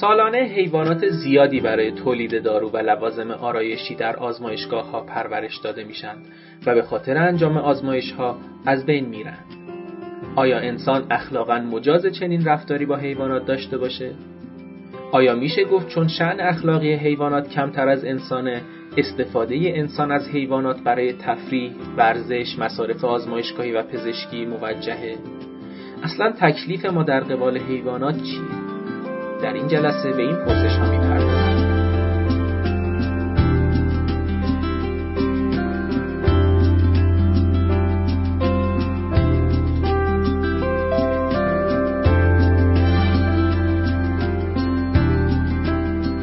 [0.00, 6.16] سالانه حیوانات زیادی برای تولید دارو و لوازم آرایشی در آزمایشگاه ها پرورش داده میشن
[6.66, 8.36] و به خاطر انجام آزمایش ها
[8.66, 9.38] از بین میرن.
[10.36, 14.10] آیا انسان اخلاقا مجاز چنین رفتاری با حیوانات داشته باشه؟
[15.12, 18.62] آیا میشه گفت چون شعن اخلاقی حیوانات کمتر از انسانه
[18.96, 25.16] استفاده انسان از حیوانات برای تفریح، ورزش، مصارف آزمایشگاهی و پزشکی موجهه؟
[26.02, 28.67] اصلا تکلیف ما در قبال حیوانات چیه؟
[29.42, 31.68] در این جلسه به این پرسش ها می‌پردازیم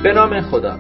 [0.03, 0.79] به نام خدا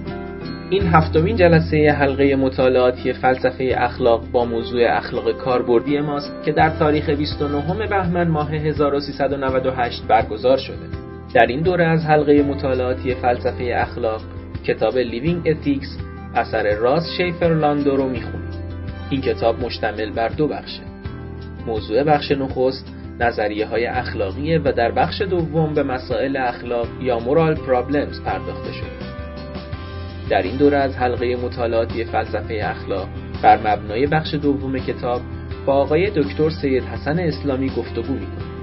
[0.69, 7.09] این هفتمین جلسه حلقه مطالعاتی فلسفه اخلاق با موضوع اخلاق کاربردی ماست که در تاریخ
[7.09, 11.04] 29 بهمن ماه 1398 برگزار شده.
[11.35, 14.21] در این دوره از حلقه مطالعاتی فلسفه اخلاق
[14.65, 15.97] کتاب Living Ethics
[16.35, 18.49] اثر راس شیفر لاندو رو می‌خونیم.
[19.09, 20.81] این کتاب مشتمل بر دو بخشه.
[21.67, 27.55] موضوع بخش نخست نظریه های اخلاقیه و در بخش دوم به مسائل اخلاق یا moral
[27.55, 28.89] problems پرداخته شده.
[30.29, 33.07] در این دوره از حلقه مطالعاتی فلسفه اخلاق
[33.43, 35.21] بر مبنای بخش دوم کتاب
[35.65, 38.54] با آقای دکتر سید حسن اسلامی گفتگو می‌کنیم.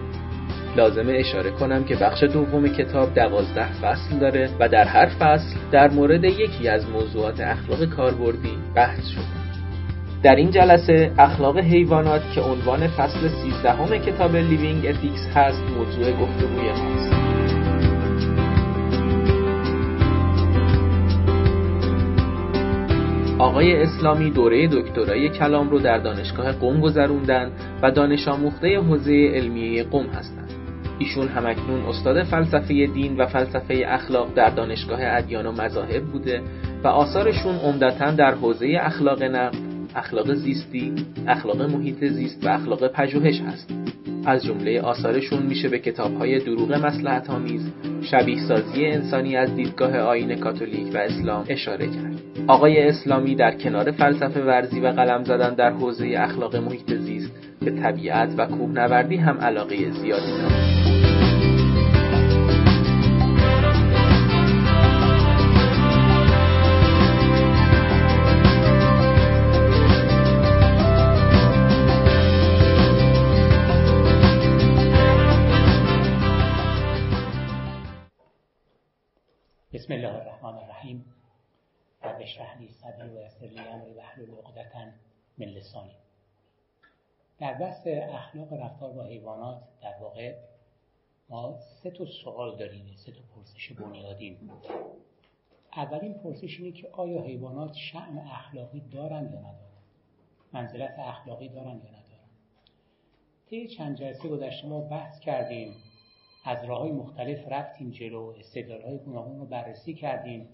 [0.76, 5.90] لازمه اشاره کنم که بخش دوم کتاب دوازده فصل داره و در هر فصل در
[5.90, 9.42] مورد یکی از موضوعات اخلاق کاربردی بحث شده
[10.22, 16.68] در این جلسه اخلاق حیوانات که عنوان فصل سیزدهم کتاب Living Ethics هست موضوع گفتگوی
[16.68, 17.12] ماست
[23.38, 27.50] آقای اسلامی دوره دکترای کلام رو در دانشگاه قم گذروندن
[27.82, 30.41] و دانش آموخته حوزه علمیه قم هستند.
[30.98, 36.42] ایشون همکنون استاد فلسفه دین و فلسفه اخلاق در دانشگاه ادیان و مذاهب بوده
[36.84, 39.56] و آثارشون عمدتا در حوزه اخلاق نقد،
[39.96, 40.92] اخلاق زیستی،
[41.28, 43.70] اخلاق محیط زیست و اخلاق پژوهش هست.
[44.26, 47.72] از جمله آثارشون میشه به کتابهای دروغ مسلحت آمیز،
[48.02, 52.20] شبیه سازی انسانی از دیدگاه آین کاتولیک و اسلام اشاره کرد.
[52.46, 57.21] آقای اسلامی در کنار فلسفه ورزی و قلم زدن در حوزه اخلاق محیط زیست
[57.64, 60.72] به طبیعت و کوهنوردی هم علاقه زیادی دارد.
[79.72, 81.04] بسم الله الرحمن الرحیم
[82.02, 84.92] رب اشرح لی صدری و یسر لی امری واحلل عقدة
[85.38, 86.01] من لسانی
[87.42, 90.34] در بحث اخلاق رفتار با حیوانات در واقع
[91.28, 94.38] ما سه تا سوال داریم سه تا پرسش بنیادی.
[95.76, 99.82] اولین پرسش اینه که آیا حیوانات شعن اخلاقی دارند یا ندارند
[100.52, 102.30] منزلت اخلاقی دارند یا ندارند
[103.46, 105.74] طی چند جلسه گذشته ما بحث کردیم
[106.44, 110.48] از راه های مختلف رفتیم جلو استدلال های گوناگون رو بررسی کردیم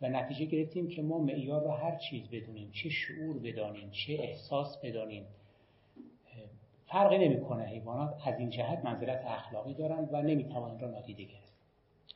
[0.00, 4.78] و نتیجه گرفتیم که ما معیار رو هر چیز بدونیم چه شعور بدانیم چه احساس
[4.82, 5.26] بدانیم.
[6.86, 7.64] فرقی نمی‌کنه.
[7.64, 11.54] حیوانات از این جهت منزلت اخلاقی دارن و نمی‌توان را نادیده گرفت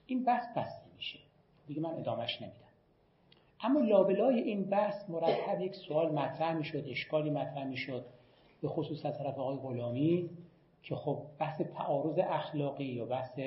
[0.06, 1.19] این بحث بسته میشه
[1.67, 2.59] دیگه من ادامش نمیدم.
[3.61, 8.05] اما لابلای این بحث مرتب یک سوال مطرح می‌شد اشکالی مطرح می‌شد
[8.62, 10.31] به خصوص از طرف آقای غلامی
[10.83, 13.41] که خب بحث تعارض اخلاقی یا بحث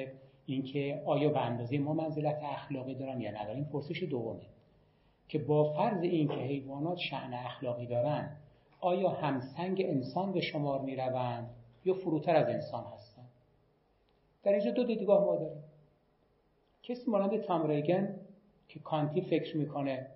[0.45, 4.45] اینکه آیا به اندازه ما منزلت اخلاقی دارن یا ندارن این پرسش دومه.
[5.27, 8.37] که با فرض اینکه حیوانات شعن اخلاقی دارن
[8.81, 11.49] آیا همسنگ انسان به شمار می روند
[11.85, 13.25] یا فروتر از انسان هستن
[14.43, 15.63] در اینجا دو دیدگاه ما داریم.
[16.83, 18.19] کسی مانند تام ریگن
[18.67, 20.07] که کانتی فکر می‌کنه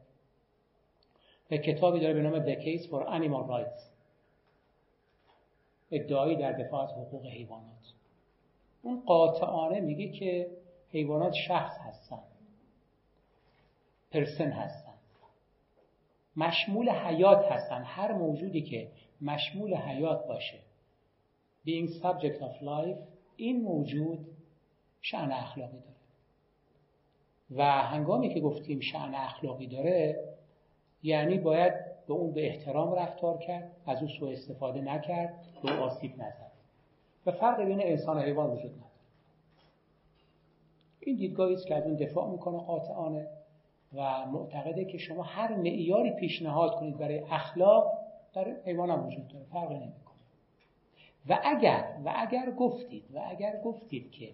[1.47, 3.81] به کتابی داره به نام The Case for Animal Rights
[5.91, 7.93] ادعایی در دفاع از حقوق حیوانات.
[8.81, 10.49] اون قاطعانه میگه که
[10.91, 12.23] حیوانات شخص هستن
[14.11, 14.84] پرسن هستن
[16.37, 17.83] مشمول حیات هستن.
[17.83, 18.87] هر موجودی که
[19.21, 20.57] مشمول حیات باشه.
[21.67, 22.97] Being subject of life
[23.35, 24.27] این موجود
[25.01, 25.95] شعن اخلاقی داره.
[27.51, 30.23] و هنگامی که گفتیم شعن اخلاقی داره
[31.03, 31.73] یعنی باید
[32.07, 35.33] به اون به احترام رفتار کرد از او سوء استفاده نکرد
[35.63, 36.51] به او آسیب نزد.
[37.25, 38.85] و فرق بین انسان و حیوان وجود نداره.
[40.99, 43.27] این دیدگاهی است که از اون دفاع می‌کنه قاطعانه.
[43.95, 47.91] و معتقده که شما هر معیاری پیشنهاد کنید برای اخلاق
[48.33, 50.15] در حیوان هم وجود داره فرق نمی‌کنه.
[51.29, 54.29] و اگر و اگر گفتید و اگر گفتید که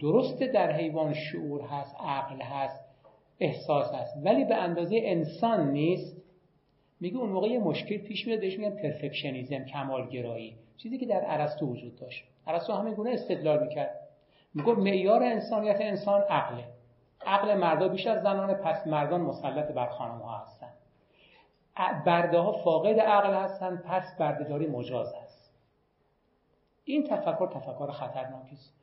[0.00, 2.84] درسته در حیوان شعور هست عقل هست
[3.40, 6.22] احساس هست ولی به اندازه انسان نیست
[7.00, 10.54] میگه اون موقع یه مشکل پیش میاد بهش میگن پرفکشنیزم کمالگرایی.
[10.76, 12.24] چیزی که در ارسطو وجود داشت.
[12.46, 14.00] ارسطو همین گونه استدلال می‌کرد.
[14.54, 16.64] میگه معیار انسانیت انسان عقله.
[17.26, 20.72] عقل مردا بیش از زنان پس مردان مسلط بر خانم ها هستن.
[22.06, 25.54] برده ها فاقد عقل هستن پس بردهداری مجاز است.
[26.84, 28.74] این تفکر تفکر خطرناکی است.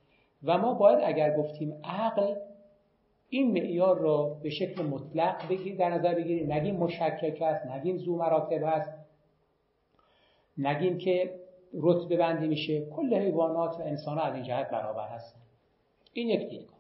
[0.44, 2.36] و ما باید اگر گفتیم عقل
[3.30, 8.18] این معیار رو به شکل مطلق بگیر در نظر بگیریم نگیم مشکک است نگیم زو
[8.18, 9.00] مراتب است
[10.58, 11.40] نگیم که
[11.74, 15.40] رتبه بندی میشه کل حیوانات و انسان ها از این جهت برابر هستن.
[16.14, 16.80] این یک دیدگاه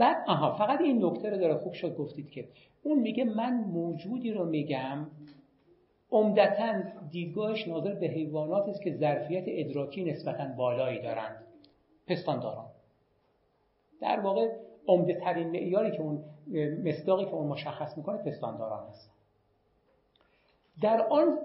[0.00, 2.48] بعد آها فقط این نکته رو داره خوب شد گفتید که
[2.82, 5.06] اون میگه من موجودی رو میگم
[6.10, 11.44] عمدتا دیدگاهش ناظر به حیوانات است که ظرفیت ادراکی نسبتا بالایی دارند.
[12.06, 12.66] پستانداران.
[14.00, 14.48] در واقع
[14.86, 16.24] عمده ترین معیاری که اون
[16.84, 19.10] مصداقی که اون مشخص می‌کنه پستانداران هست
[20.82, 21.38] در آن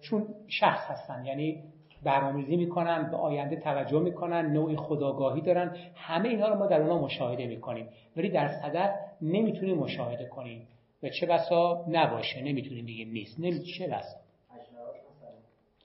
[0.00, 1.64] چون شخص هستن یعنی
[2.02, 5.76] برنامه‌ریزی می‌کنن به آینده توجه می‌کنن نوعی خداگاهی دارن.
[5.94, 7.88] همه اینها رو ما در اونا مشاهده می‌کنیم.
[8.16, 8.90] ولی در صدف
[9.22, 10.68] نمی‌تونیم مشاهده کنیم.
[11.02, 12.42] و چه بسا؟ نباشه.
[12.42, 13.40] نمی‌تونیم بگیم نیست.
[13.40, 14.18] نمی چه بسا؟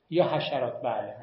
[0.09, 0.81] یا حشرات.
[0.81, 1.15] بله.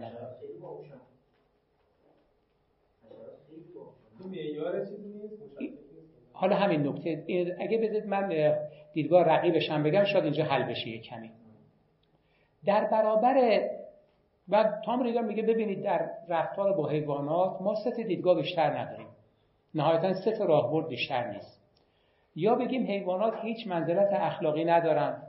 [6.32, 7.24] حالا همین نکته.
[7.58, 8.54] اگه بذارید من
[8.92, 11.30] دیدگاه رقیبشم بگم شاید اینجا حل بشه یه کمی.
[12.66, 13.60] در برابر
[14.48, 19.08] و تام ریگان میگه ببینید در رفتار با حیوانات ما سه دیدگاه بیشتر نداریم.
[19.74, 21.58] نهایتا سه راهبرد بیشتر نیست.
[22.36, 25.22] یا بگیم حیوانات هیچ منزلت اخلاقی ندارن.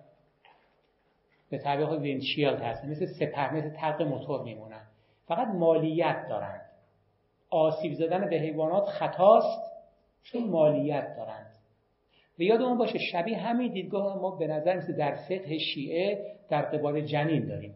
[1.49, 4.81] به تعبیر windshield هست مثل سپر مثل طلق موتور میمونن.
[5.25, 6.61] فقط مالیت دارند.
[7.49, 9.71] آسیب زدن به حیوانات خطاست
[10.23, 11.55] چون مالیت دارند.
[12.39, 17.01] و یادمون باشه شبیه همین دیدگاه ما به نظر مثل در فقه شیعه در قبال
[17.01, 17.75] جنین داریم.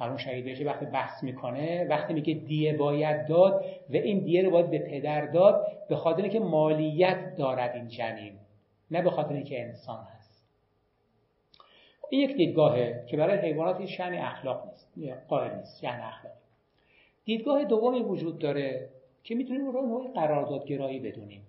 [0.00, 4.70] مرحوم شهید وقتی بحث می‌کنه وقتی میگه دیه باید داد و این دیه رو باید
[4.70, 8.32] به پدر داد به خاطر اینکه مالیت دارد این جنین
[8.90, 10.46] نه به خاطر اینکه انسان هست.
[12.10, 16.32] این یک دیدگاهه که برای حیوانات این شأن اخلاق نیست قائل نیست شأن اخلاق
[17.24, 18.88] دیدگاه دومی وجود داره
[19.24, 21.42] که می‌تونیم رو نوع قراردادگرایی بدونیم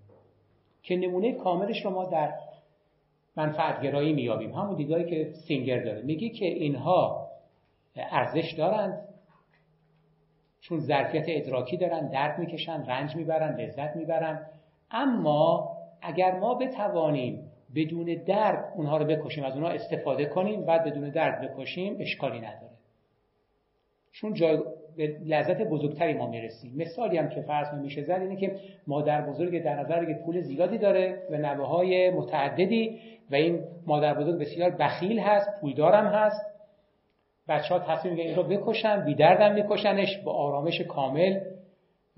[0.84, 2.34] که نمونه کاملش رو ما در
[3.36, 6.02] منفعتگرایی میابیم همون دیدگاهی که سینگر داره.
[6.02, 7.27] میگه که اینها
[8.12, 9.00] ارزش دارند
[10.62, 14.46] چون ظرفیت ادراکی دارن درد می‌کشن رنج می‌برن لذت می‌برن.
[14.92, 21.10] اما اگر ما بتوانیم بدون درد اونها رو بکشیم از اونها استفاده کنیم بعد بدون
[21.10, 22.72] درد بکشیم اشکالی نداره.
[24.12, 24.60] چون جای
[24.98, 26.74] به لذت بزرگتری ما می‌رسیم.
[26.76, 30.78] مثالی هم که فرض میشه زد اینه که مادر بزرگ در نظر که پول زیادی
[30.78, 33.00] داره و نوه های متعددی
[33.32, 36.57] و این مادر بزرگ بسیار بخیل هست پولدارم هست.
[37.50, 41.40] بچه ها تصمیم میگن این رو بکشن بی دردم میکشنش با آرامش کامل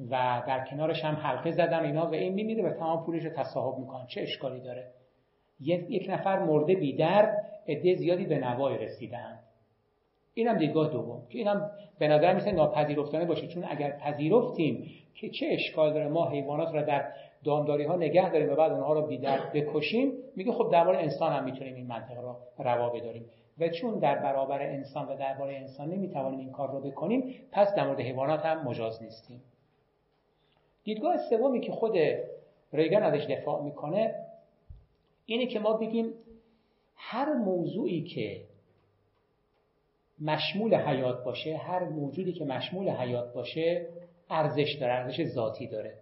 [0.10, 3.80] و در کنارش هم حلقه زدن اینا و این میمیره و تمام پولش رو تصاحب
[3.80, 4.06] می‌کنن.
[4.08, 4.88] چه اشکالی داره؟
[5.60, 9.40] یک نفر مرده بی درد عده زیادی به نوای رسیدن.
[10.34, 13.48] اینم دیدگاه دوم که اینم به نظر میسه ناپذیرفتنه باشه.
[13.48, 17.06] چون اگر پذیرفتیم که چه اشکال داره ما حیوانات را در
[17.44, 21.44] دامداری ها نگه داریم و بعد اونها رو بیدرد بکشیم میگه خب در انسان هم
[21.44, 23.26] می‌تونیم این منطقه را روا بداریم.
[23.60, 27.88] و چون در برابر انسان و درباره انسان نمی‌توانیم این کار رو بکنیم پس در
[27.88, 29.42] مورد حیوانات هم مجاز نیستیم.
[30.84, 31.98] دیدگاه سومی که خود
[32.74, 34.16] ریگن ازش دفاع می‌کنه
[35.26, 36.14] اینه که ما بگیم
[36.96, 38.42] هر موضوعی که
[40.22, 43.88] مشمول حیات باشه هر موجودی که مشمول حیات باشه
[44.30, 45.94] ارزش داره ارزش ذاتی داره.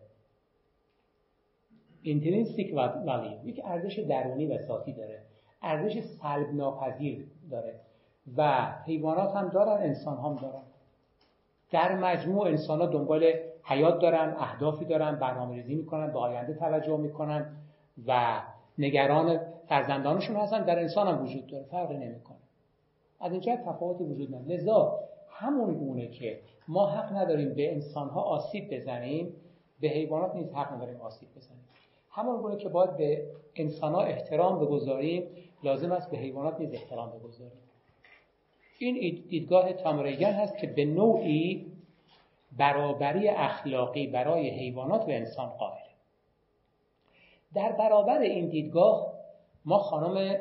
[2.04, 5.22] Intrinsic value یک ارزش درونی و ذاتی داره.
[5.62, 7.74] ارزش سلب ناپذیر داره.
[8.38, 10.62] و حیوانات هم دارن انسان هم دارن.
[11.72, 16.98] در مجموع انسان ها دنبال حیات دارن اهدافی دارن برنامه ریزی می‌کنن به آینده توجه
[16.98, 17.46] می‌کنن
[18.08, 18.42] و
[18.77, 20.63] نگران فرزندانشون هستن.
[20.63, 22.38] در انسان هم وجود داره فرقی نمی‌کنه.
[23.20, 24.56] از اینجا تفاوتی وجود نداره.
[24.56, 25.00] لذا
[25.30, 29.34] همون گونه که ما حق نداریم به انسانها آسیب بزنیم
[29.80, 31.63] به حیوانات نیز حق نداریم آسیب بزنیم.
[32.12, 33.24] همون گونه که باید به
[33.56, 35.24] انسانها احترام بگذاریم.
[35.64, 37.52] لازم است به حیوانات نیز احترام بگذاریم.
[38.80, 41.72] این دیدگاه تامریگن هست که به نوعی
[42.58, 45.88] برابری اخلاقی برای حیوانات و انسان قائل
[47.54, 49.14] در برابر این دیدگاه
[49.66, 50.38] ما خانم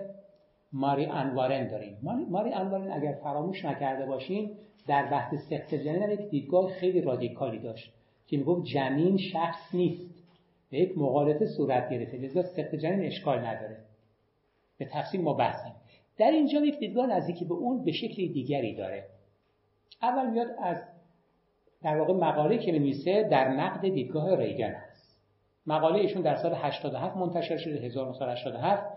[0.72, 1.98] ماری انوارن داریم.
[2.30, 4.50] ماری انوارن اگر فراموش نکرده باشیم
[4.86, 7.92] در بحث سخت جنین یک دیدگاه خیلی رادیکالی داشت
[8.26, 10.16] که می‌گفت جنین شخص نیست.
[10.70, 12.16] به یک مقالطه صورت گرفته.
[12.16, 13.76] لذا سخت جنین اشکال نداره.
[14.78, 15.72] به تفصیل ما بحثیم
[16.18, 19.04] در اینجا یک دیدگاه نزدیکی به اون به شکل دیگری داره.
[20.02, 20.76] اول میاد از
[21.82, 25.20] در واقع مقاله که نمیسه در نقد دیدگاه ریگن هست.
[25.66, 28.96] مقاله ایشون در سال 87 منتشر شده 1987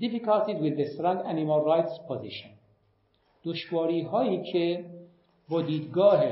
[0.00, 2.50] Difficulties with the strong animal rights position.
[3.44, 4.84] دشواری هایی که
[5.48, 6.24] با دیدگاه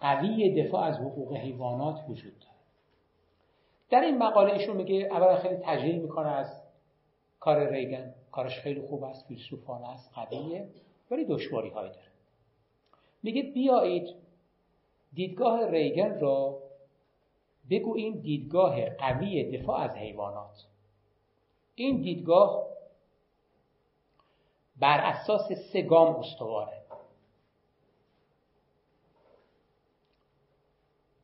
[0.00, 2.52] قوی دفاع از حقوق حیوانات وجود داره.
[3.90, 6.62] در این مقاله ایشون میگه اول خیلی تجلیل می‌کنه از
[7.40, 10.68] کار ریگن کارش خیلی خوب است فیلسوفانه است قویه
[11.10, 12.10] ولی دشواری های داره.
[13.22, 14.14] میگه بیایید
[15.12, 16.62] دیدگاه ریگن را
[17.70, 20.66] بگوییم دیدگاه قوی دفاع از حیوانات.
[21.74, 22.66] این دیدگاه
[24.76, 26.82] بر اساس سه گام استواره.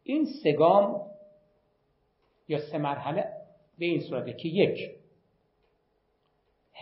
[0.04, 1.10] این سگام
[2.48, 3.32] یا سه مرحله
[3.78, 5.01] به این صورته که یک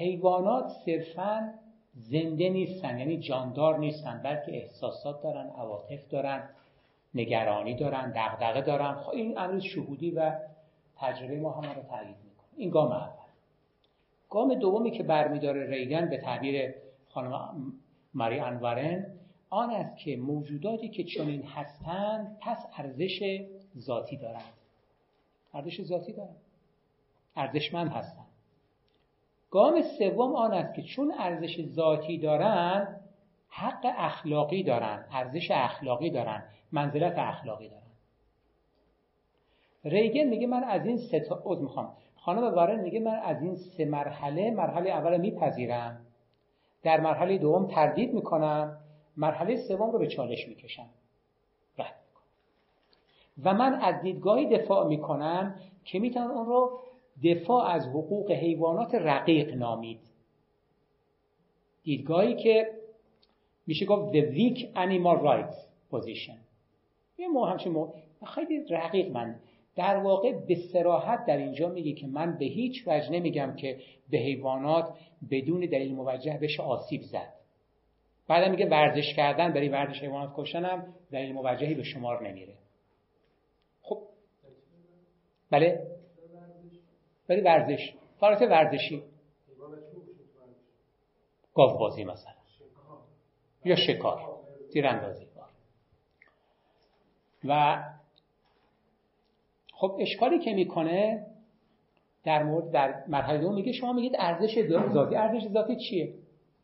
[0.00, 1.54] حیوانات صرفا
[1.95, 6.49] زنده نیستن یعنی جاندار نیستن بلکه احساسات دارن عواطف دارن
[7.14, 8.95] نگرانی دارن دغدغه دارن.
[8.95, 10.33] خب این امروز شهودی و
[10.97, 12.49] تجربه ما هم رو تایید می‌کنه.
[12.57, 13.11] این گام اول.
[14.30, 16.75] گام دومی که برمیداره ریگن به تعبیر
[17.09, 17.73] خانم
[18.14, 19.07] ماری انورن
[19.50, 23.42] آن است که موجوداتی که چنین هستند پس ارزش
[23.78, 24.52] ذاتی دارند.
[25.54, 26.40] ارزش ذاتی دارند.
[27.37, 28.29] ارزشمند هستند.
[29.50, 33.00] گام سوم آن است که چون ارزش ذاتی دارند
[33.49, 37.80] حق اخلاقی دارند ارزش اخلاقی دارند منزلت اخلاقی دارند.
[39.85, 41.92] ریگن میگه من از این سه تا می‌خوام.
[42.16, 46.07] خانم وارن میگه من از این سه مرحله مرحله اول میپذیرم.
[46.83, 48.76] در مرحله دوم تردید می‌کنم.
[49.16, 50.87] مرحله سوم رو به چالش می‌کشم.
[53.45, 55.54] و من از دیدگاهی دفاع می‌کنم
[55.85, 56.80] که می‌تونم اون رو
[57.25, 60.00] دفاع از حقوق حیوانات رقیق نامید.
[61.83, 62.71] دیدگاهی که
[63.67, 65.57] میشه گفت the weak animal rights
[65.93, 66.37] position.
[67.19, 67.93] یه مو همچین مو
[68.35, 69.37] خیلی رقیق من.
[69.77, 73.79] در واقع به سراحت در اینجا میگه که من به هیچ وجه نمیگم که
[74.11, 74.99] به حیوانات
[75.31, 77.33] بدون دلیل موجه بشه آسیب زد.
[78.29, 82.55] بعد میگه ورزش کردن برای ورزش حیوانات کشتن هم دلیل موجهی به شمار نمیره.
[83.83, 84.03] خب.
[85.50, 85.87] بله؟
[87.30, 87.94] برای ورزش.
[88.20, 89.02] فعالیت ورزشی.
[91.54, 92.32] گاو بازی مثلا.
[93.64, 94.20] یا شکار.
[94.72, 95.26] تیراندازی.
[97.44, 97.82] و
[99.72, 101.26] خب اشکالی که می‌کنه
[102.25, 106.14] در مورد در مرحله دوم میگه شما میگید ارزش ذاتی ارزش ذاتی چیه؟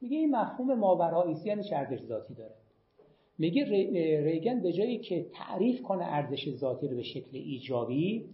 [0.01, 2.55] میگه این مفهوم ماورایی یعنی چه ارزش ذاتی داره.
[3.39, 3.65] میگه
[4.25, 8.25] ریگن به جایی که تعریف کنه ارزش ذاتی رو به شکل ایجابی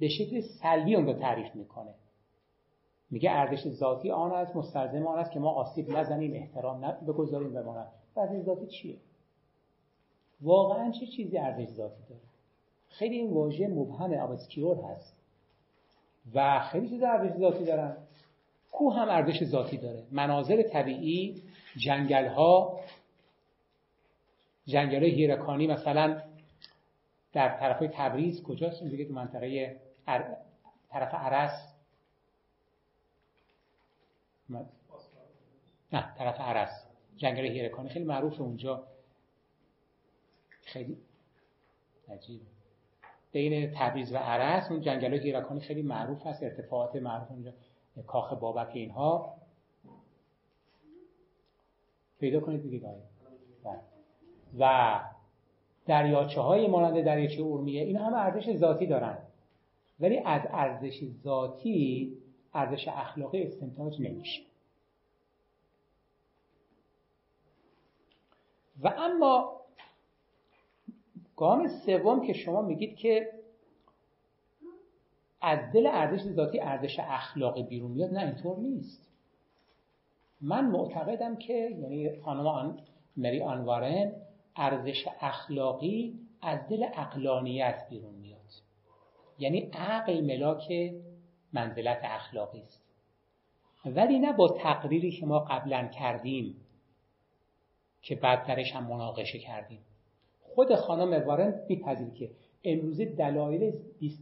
[0.00, 1.94] به شکل سلبی اون رو تعریف می‌کنه.
[3.10, 7.88] میگه ارزش ذاتی آن است مستلزم آن است که ما آسیب نزنیم احترام بگذاریم بماند
[8.16, 8.96] ارزش ذاتی چیه؟
[10.40, 12.20] واقعا چه چیزی ارزش ذاتی داره؟
[12.88, 15.18] خیلی این واژه مبهم ابسکیور هست.
[16.34, 17.96] و خیلی چیز ارزش ذاتی دارن.
[18.72, 20.02] کوه هم ارزش ذاتی داره.
[20.12, 21.42] مناظر طبیعی
[21.76, 22.80] جنگل ها
[24.66, 26.22] جنگل هیرکانی مثلا
[27.32, 29.76] در طرف تبریز کجاست؟ دیگه تو منطقه
[30.90, 31.74] طرف عرس.
[35.92, 36.86] نه طرف عرس.
[37.16, 38.84] جنگل هیرکانی خیلی معروف اونجا.
[40.60, 40.98] خیلی
[42.08, 42.40] عجیب.
[43.32, 47.52] بین تبریز و عرس اون جنگل هیرکانی خیلی معروف هست ارتفاعات معروف اونجا.
[48.06, 49.34] کاخ بابک اینها.
[52.20, 53.02] پیدا کنید دیگه بله.
[54.58, 55.00] و
[55.86, 59.27] دریاچه های مانند دریاچه اورمیه اینا همه ارزش ذاتی دارن.
[60.00, 62.12] ولی از ارزش ذاتی
[62.54, 64.42] ارزش اخلاقی استنتاج نمیشه.
[68.82, 69.60] و اما
[71.36, 73.32] گام سوم که شما میگید که
[75.40, 79.08] از دل ارزش ذاتی ارزش اخلاقی بیرون میاد نه اینطور نیست.
[80.40, 82.80] من معتقدم که یعنی خانم آن
[83.16, 84.12] مری آنوارن
[84.56, 88.37] ارزش اخلاقی از دل اقلانیت بیرون میاد.
[89.38, 90.92] یعنی عقل ملاک
[91.52, 92.82] منزلت اخلاقی است.
[93.86, 96.56] ولی نه با تقریری که ما قبلا کردیم
[98.02, 99.80] که بعدترش هم مناقشه کردیم.
[100.42, 102.30] خود خانم وارن میپذیر که
[102.64, 103.72] امروزه دلایل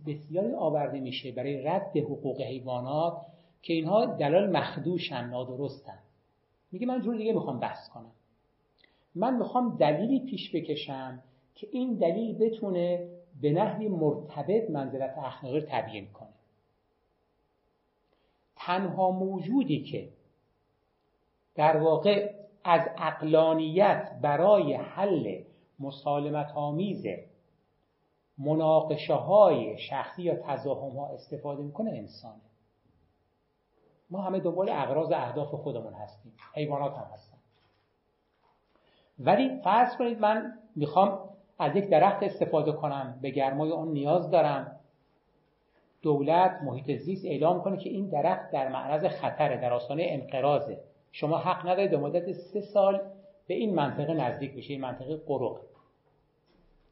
[0.07, 3.27] بسیاری آورده میشه برای رد حقوق حیوانات
[3.63, 5.99] که اینها دلایل مخدوشن نادرستن
[6.73, 8.13] میگه من جور دیگه می‌خوام بحث کنم.
[9.15, 11.23] من می‌خوام دلیلی پیش بکشم
[11.55, 13.09] که این دلیل بتونه
[13.41, 16.29] به نحوی مرتبط منزلت اخلاقی رو تبیین کنه.
[18.57, 20.09] تنها موجودی که
[21.55, 25.43] در واقع از اقلانیت برای حل
[25.79, 27.07] مسالمت آمیز
[28.39, 32.41] مناقشه های شخصی یا تضاهم ها استفاده می‌کنه انسانه.
[34.11, 36.33] ما همه دنبال اغراض اهداف خودمون هستیم.
[36.55, 37.39] حیوانات هم هستن.
[39.19, 41.26] ولی فرض کنید من می‌خوام
[41.59, 44.81] از یک درخت استفاده کنم به گرمای اون نیاز دارم.
[46.03, 50.79] دولت محیط زیست اعلام کنه که این درخت در معرض خطره در آستانه انقراضه.
[51.13, 53.01] شما حق ندارید به مدت سه سال
[53.47, 55.57] به این منطقه نزدیک بشه این منطقه قرق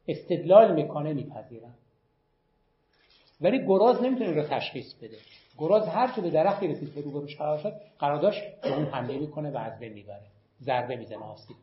[0.07, 1.73] استدلال می‌کنه میپذیرم
[3.41, 5.17] ولی گراز نمی‌تونه رو تشخیص بده.
[5.57, 9.57] گراز هر به درختی رسید که روبروش قرار شد قرارداش به اون حمله می‌کنه و
[9.57, 10.21] از بین می‌بره.
[10.61, 11.57] ضربه می‌زنه آسیب.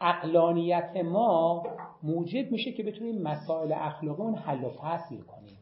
[0.00, 1.62] اقلانیت ما
[2.02, 5.58] موجب میشه که بتونیم مسائل اخلاقی اون حل و فصل کنیم.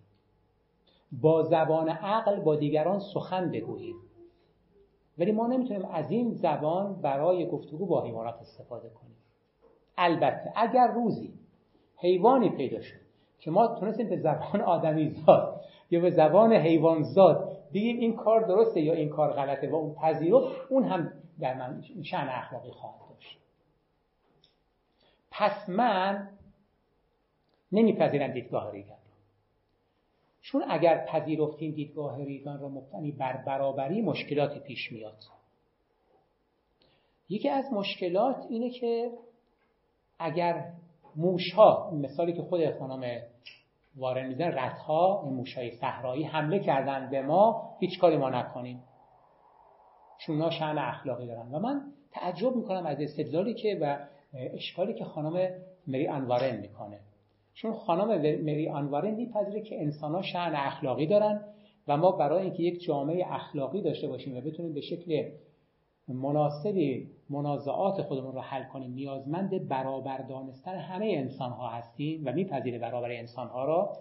[1.12, 3.97] با زبان عقل با دیگران سخن بگوییم.
[5.19, 9.16] ولی ما نمی‌تونیم از این زبان برای گفتگو با حیوانات استفاده کنیم.
[9.99, 11.33] البته اگر روزی
[11.97, 13.00] حیوانی پیدا شد
[13.38, 18.40] که ما تونستیم به زبان آدمی زاد یا به زبان حیوان زاد بگیم این کار
[18.40, 23.06] درسته یا این کار غلطه و اون پذیرفت اون هم در من شأن اخلاقی خواهد
[25.38, 26.28] پس من
[27.73, 28.97] نمیپذیرم دیدگاه ریگن
[30.40, 35.19] چون اگر پذیرفتیم دیدگاه ریگان را مبتنی بر برابری مشکلاتی پیش میاد.
[37.28, 39.11] یکی از مشکلات اینه که
[40.19, 40.73] اگر
[41.16, 43.23] موش ها مثالی که خود خانم
[43.97, 48.83] وارن میزن رتها این موش های صحرایی حمله کردن به ما هیچ کاری ما نکنیم.
[50.18, 51.55] چون شأن اخلاقی دارن.
[51.55, 54.07] و من تعجب می‌کنم از استدلالی که و
[54.40, 55.51] اشکالی که خانم
[55.87, 56.99] مری انوارن می‌کنه.
[57.55, 58.09] چون خانم
[58.44, 61.40] مری انوارن میپذیره که انسان ها شأن اخلاقی دارن
[61.88, 65.31] و ما برای اینکه یک جامعه اخلاقی داشته باشیم و بتونیم به شکل
[66.09, 72.79] مناسبی منازعات خودمون رو حل کنیم نیازمند برابر دانستن همه انسان ها هستیم و میپذیره
[72.79, 73.96] برابر انسان ها را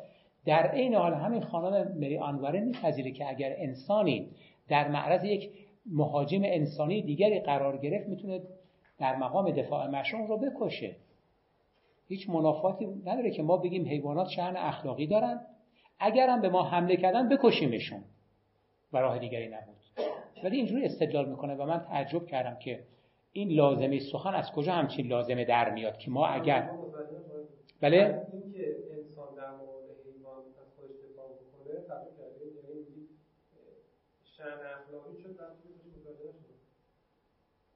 [0.45, 4.29] در عین حال همین خانم مری آنواره میپذیره که اگر انسانی
[4.67, 5.49] در معرض یک
[5.85, 8.41] مهاجم انسانی دیگری قرار گرفت می‌تونه
[8.99, 10.95] در مقام دفاع مشروع رو بکشه.
[12.07, 15.41] هیچ منافاتی نداره که ما بگیم حیوانات شأن اخلاقی دارن.
[15.99, 18.03] اگرم به ما حمله کردن بکشیمشون.
[18.93, 19.75] و راه دیگری نبود.
[20.43, 22.83] ولی اینجوری استدلال می‌کنه و من تعجب کردم که
[23.31, 26.69] این لازمه سخن از کجا همچین لازمه در میاد که ما اگر
[27.81, 29.51] بله؟ اینکه انسان در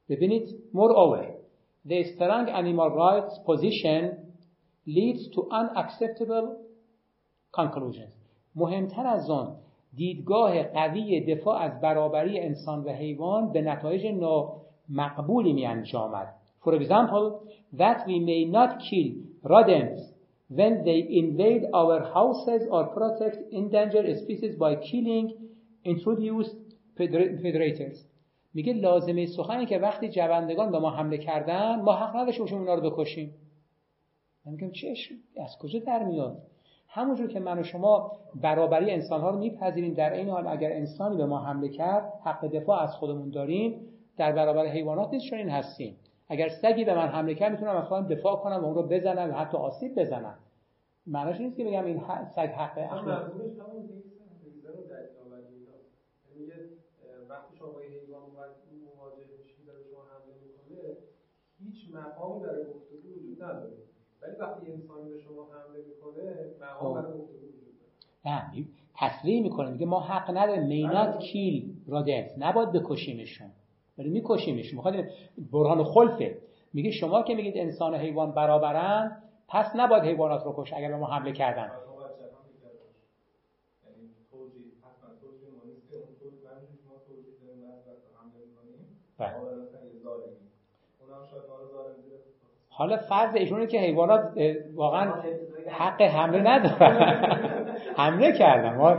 [0.09, 1.25] ببینید moreover
[1.88, 4.03] the strong animal rights position
[4.87, 6.47] leads to unacceptable
[7.53, 8.14] conclusions
[8.57, 9.57] مهمتر از آن
[9.97, 16.35] دیدگاه قوی دفاع از برابری انسان و حیوان به نتایج نامقبولی می انجامد.
[16.64, 17.40] For example,
[17.77, 19.09] that we may not kill
[19.44, 20.01] rodents
[20.59, 25.27] when they invade our houses or protect endangered species by killing
[25.85, 26.57] introduced
[26.97, 27.99] predators.
[28.54, 32.74] میگه لازمه سخنی که وقتی جوندگان به ما حمله کردن ما حق نداشته باشیم اونا
[32.74, 33.36] رو بکشیم.
[34.46, 36.42] میگم چش از کجا در میاد؟
[36.88, 41.26] همونجور که من و شما برابری انسانها رو میپذیریم در این حال اگر انسانی به
[41.26, 43.82] ما حمله کرد حق دفاع از خودمون داریم
[44.18, 45.96] در برابر حیوانات نیست چنین هستیم
[46.30, 49.30] اگر سگی به من حمله کرد می‌تونم از خودم دفاع کنم و اون رو بزنم
[49.30, 50.36] و حتی آسیب بزنم
[51.08, 52.02] معناش نیست که بگم این
[52.36, 53.32] سگ حق اخلاق
[57.30, 58.22] وقتی شما با حیوان
[58.96, 60.98] مواجه میشید و شما حمله می‌کنه
[61.89, 63.73] هیچ مقامی برای گفتگو وجود نداره.
[64.21, 66.23] ولی وقتی انسانی به شما حمله می‌کنه
[66.62, 67.80] مقام برای گفتگو وجود
[68.25, 69.69] داره نه تصریح می‌کنه.
[69.69, 70.63] میگه ما حق نداریم.
[70.63, 73.52] مینات کیل رادنس نباید بکشیمشون.
[73.97, 74.75] ولی میکشیمشون.
[74.75, 74.95] می‌خواد
[75.52, 76.41] برهان خلفه.
[76.73, 80.97] میگه شما که میگید انسان و حیوان برابرن پس نباید حیوانات رو کش اگر به
[80.97, 81.71] ما حمله کردن.
[89.17, 89.59] بله.
[92.70, 94.38] حالا فرض ایشونه که حیوانات
[94.76, 95.13] واقعا
[95.70, 97.78] حق حمله ندارن.
[97.98, 98.76] حمله کردن.
[98.76, 98.98] ما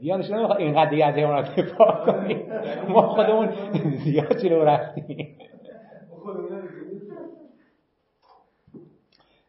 [0.00, 2.52] دیانش نمی‌خواد اینقدر دیگه از حیوانات دفاع کنیم.
[2.88, 3.50] ما خودمون
[4.04, 5.38] زیاد جلو رفتیم.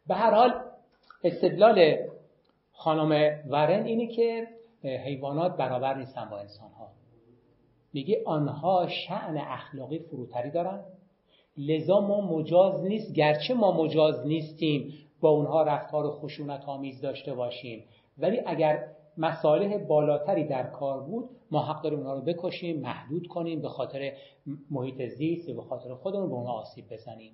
[0.07, 0.53] به هر حال
[1.23, 1.95] استدلال
[2.71, 4.47] خانم ورن اینه که
[4.83, 6.87] حیوانات برابر نیستن با انسان ها
[7.93, 10.79] میگه آنها شعن اخلاقی فروتری دارن.
[11.57, 17.83] لذا ما مجاز نیست گرچه ما مجاز نیستیم با اونها رفتار خشونت آمیز داشته باشیم.
[18.17, 18.87] ولی اگر
[19.17, 24.13] مصالح بالاتری در کار بود ما حق داریم اونها رو بکشیم محدود کنیم به خاطر
[24.71, 27.31] محیط زیست به خاطر خودمون به اونها آسیب بزنیم.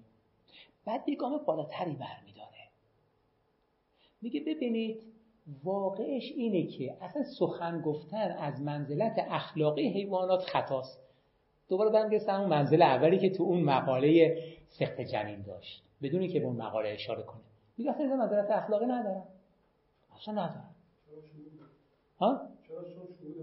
[0.86, 2.67] بعد یه گام بالاتری برمیداره.
[4.21, 5.03] میگه ببینید
[5.63, 11.06] واقعش اینه که اصلا سخن گفتن از منزلت اخلاقی حیوانات خطاست.
[11.69, 16.45] دوباره برمیگرسه همون منزل اولی که تو اون مقاله سخت جنین داشت بدونی که به
[16.45, 17.41] اون مقاله اشاره کنه.
[17.77, 19.23] میگه اصلا منزلت اخلاقی ندارن.
[20.15, 20.69] اصلا ندارن.
[22.19, 22.41] ها؟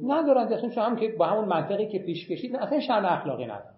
[0.03, 0.53] ندارن.
[0.53, 3.75] اصلا هم که با همون منطقی که پیش کشید اصلا شأن اخلاقی ندارن.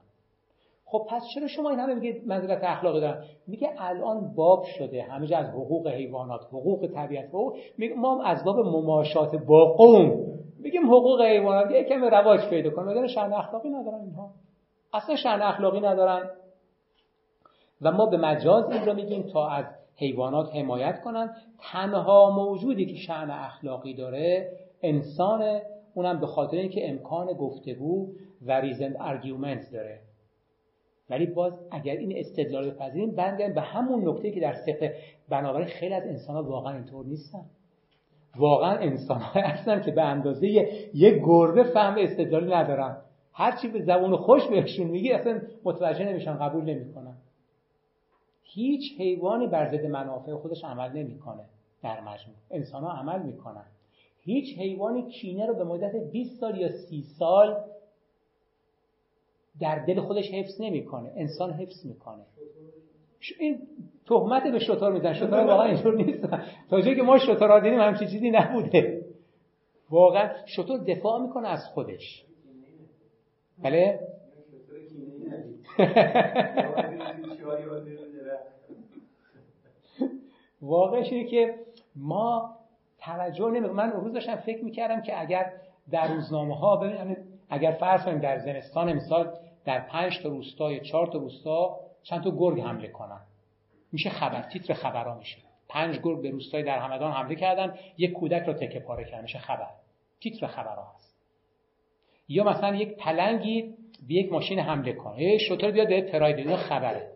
[0.84, 5.02] خب پس چرا شما این همه میگید منزلت اخلاقی دارن؟ میگه الان باب شده.
[5.02, 10.26] همه از حقوق حیوانات حقوق طبیعت حقوق میگه ما از باب مماشات با قوم
[10.66, 14.30] میگیم حقوق حیوانات یه کمی رواج پیدا کنه مگر شأن اخلاقی ندارن اینها.
[14.92, 16.30] اصلا شأن اخلاقی ندارن.
[17.82, 19.64] و ما به مجاز این رو میگیم تا از
[19.96, 24.52] حیوانات حمایت کنن تنها موجودی که شأن اخلاقی داره
[24.82, 25.60] انسان
[25.94, 28.08] اونم به خاطر اینکه امکان گفتگو
[28.46, 30.00] و reason argument داره.
[31.10, 34.92] ولی باز اگر این استدلال بپذیریم برمیگردیم به همون نکته که در سفر
[35.28, 37.44] بنابراین خیلی از انسان ها واقعا اینطور نیستن.
[38.38, 40.48] واقعا انسان های هستن که به اندازه
[40.94, 42.96] یک گربه فهم استدلالی ندارن.
[43.32, 47.16] هرچی به زبون خوش بهشون میگی اصلا متوجه نمیشن قبول نمی‌کنن.
[48.42, 51.44] هیچ حیوانی بر ضد منافع خودش عمل نمی‌کنه
[51.82, 52.36] در مجموع.
[52.50, 53.64] انسان ها عمل می‌کنن.
[54.22, 57.64] هیچ حیوانی کینه رو به مدت 20 سال یا 30 سال
[59.60, 61.12] در دل خودش حفظ نمی‌کنه.
[61.16, 62.22] انسان حفظ می‌کنه.
[63.38, 63.58] این
[64.08, 66.26] تهمت به شطور میزن شطور واقعا اینطور نیست.
[66.70, 69.02] تا جایی که ما شطور دیدیم همچین چیزی نبوده.
[69.90, 72.24] واقعا شطور دفاع می‌کنه از خودش.
[73.62, 74.00] بله؟
[80.62, 81.54] واقعش اینه که
[81.96, 82.56] ما
[83.00, 85.52] توجه نمی من روز داشتم فکر می‌کردم که اگر
[85.90, 87.18] در روزنامه ها ببینید
[87.50, 89.32] اگر فرض کنیم در زمستان مثال
[89.64, 93.20] در پنج تا روستا یا چهار تا روستا چند تا گرگ حمله کنن.
[93.92, 95.36] میشه خبر تیتر خبرها میشه.
[95.68, 99.22] پنج گرگ به روستای در همدان حمله کردن یک کودک رو تکه پاره کردن.
[99.22, 99.68] میشه خبر.
[100.20, 101.16] تیتر خبرها هست.
[102.28, 103.74] یا مثلا یک پلنگی
[104.08, 106.36] به یک ماشین حمله کنه یه شطور بیاد به تراید.
[106.36, 107.12] اینا خبره.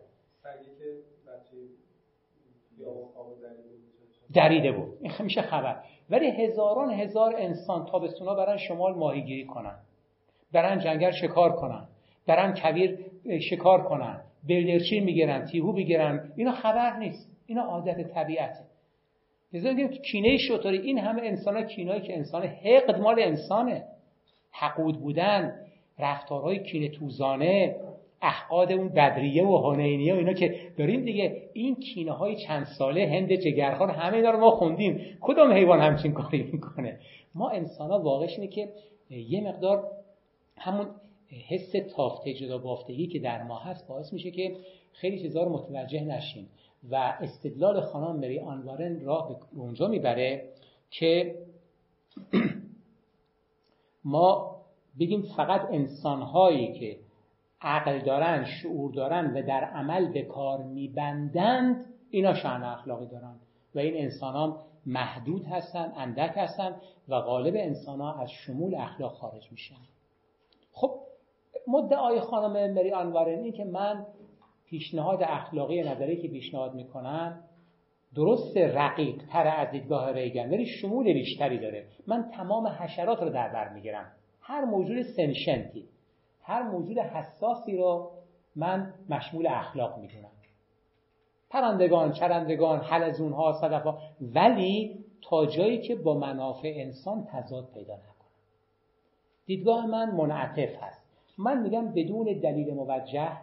[4.33, 4.97] دریده بود.
[5.01, 5.83] این میشه خبر.
[6.09, 9.77] ولی هزاران هزار انسان تابستونا برن شمال ماهیگیری کنن.
[10.51, 11.87] برن جنگل شکار کنن.
[12.27, 12.99] برن کویر
[13.49, 14.21] شکار کنن.
[14.47, 18.59] بلدرچین می‌گیرن تیهو می‌گیرن اینا خبر نیست اینا عادت طبیعته.
[19.53, 23.83] لذا که کینه شطوری این همه انسان ها کینایی که انسان حقد مال انسانه.
[24.51, 25.53] حقود بودن
[25.99, 27.75] رفتارهای کینه توزانه
[28.21, 31.41] احقاد اون بدریه و هنینیه و اینا که داریم دیگه.
[31.53, 35.17] این کینه های چند ساله هند جگرخان همه اینا رو ما خوندیم.
[35.21, 36.99] کدام حیوان همچین کاری می‌کنه؟
[37.35, 38.69] ما انسان ها واقعش اینه که
[39.09, 39.83] یه مقدار
[40.57, 40.87] همون
[41.31, 44.55] حس تافته جدا بافتگی که در ما هست باعث میشه که
[44.93, 46.49] خیلی چیزا رو متوجه نشیم
[46.91, 50.49] و استدلال خانم مری آنوارن راه به اونجا می‌بره
[50.89, 51.35] که
[54.03, 54.61] ما
[54.99, 56.97] بگیم فقط انسانهایی که
[57.61, 63.35] عقل دارن شعور دارن و در عمل به کار میبندند اینا شأن اخلاقی دارن
[63.75, 66.75] و این انسان ها محدود هستن اندک هستن
[67.07, 69.75] و غالب انسان ها از شمول اخلاق خارج میشن.
[70.71, 70.99] خب
[71.67, 74.05] مدعای خانم مری آنوارن این که من
[74.65, 77.43] پیشنهاد اخلاقی نظری که پیشنهاد می‌کنم
[78.15, 81.85] درست رقیق تر از دیدگاه ریگن ولی شمول بیشتری داره.
[82.07, 84.11] من تمام حشرات رو در بر می‌گیرم.
[84.41, 85.87] هر موجود سنشنتی
[86.43, 88.11] هر موجود حساسی رو
[88.55, 90.31] من مشمول اخلاق می‌دونم.
[91.49, 97.93] پرندگان، چرندگان، حلزون ها، صدف ها ولی تا جایی که با منافع انسان تضاد پیدا
[97.93, 98.11] نکنه
[99.45, 101.00] دیدگاه من منعطف هست.
[101.37, 103.37] من میگم بدون دلیل موجه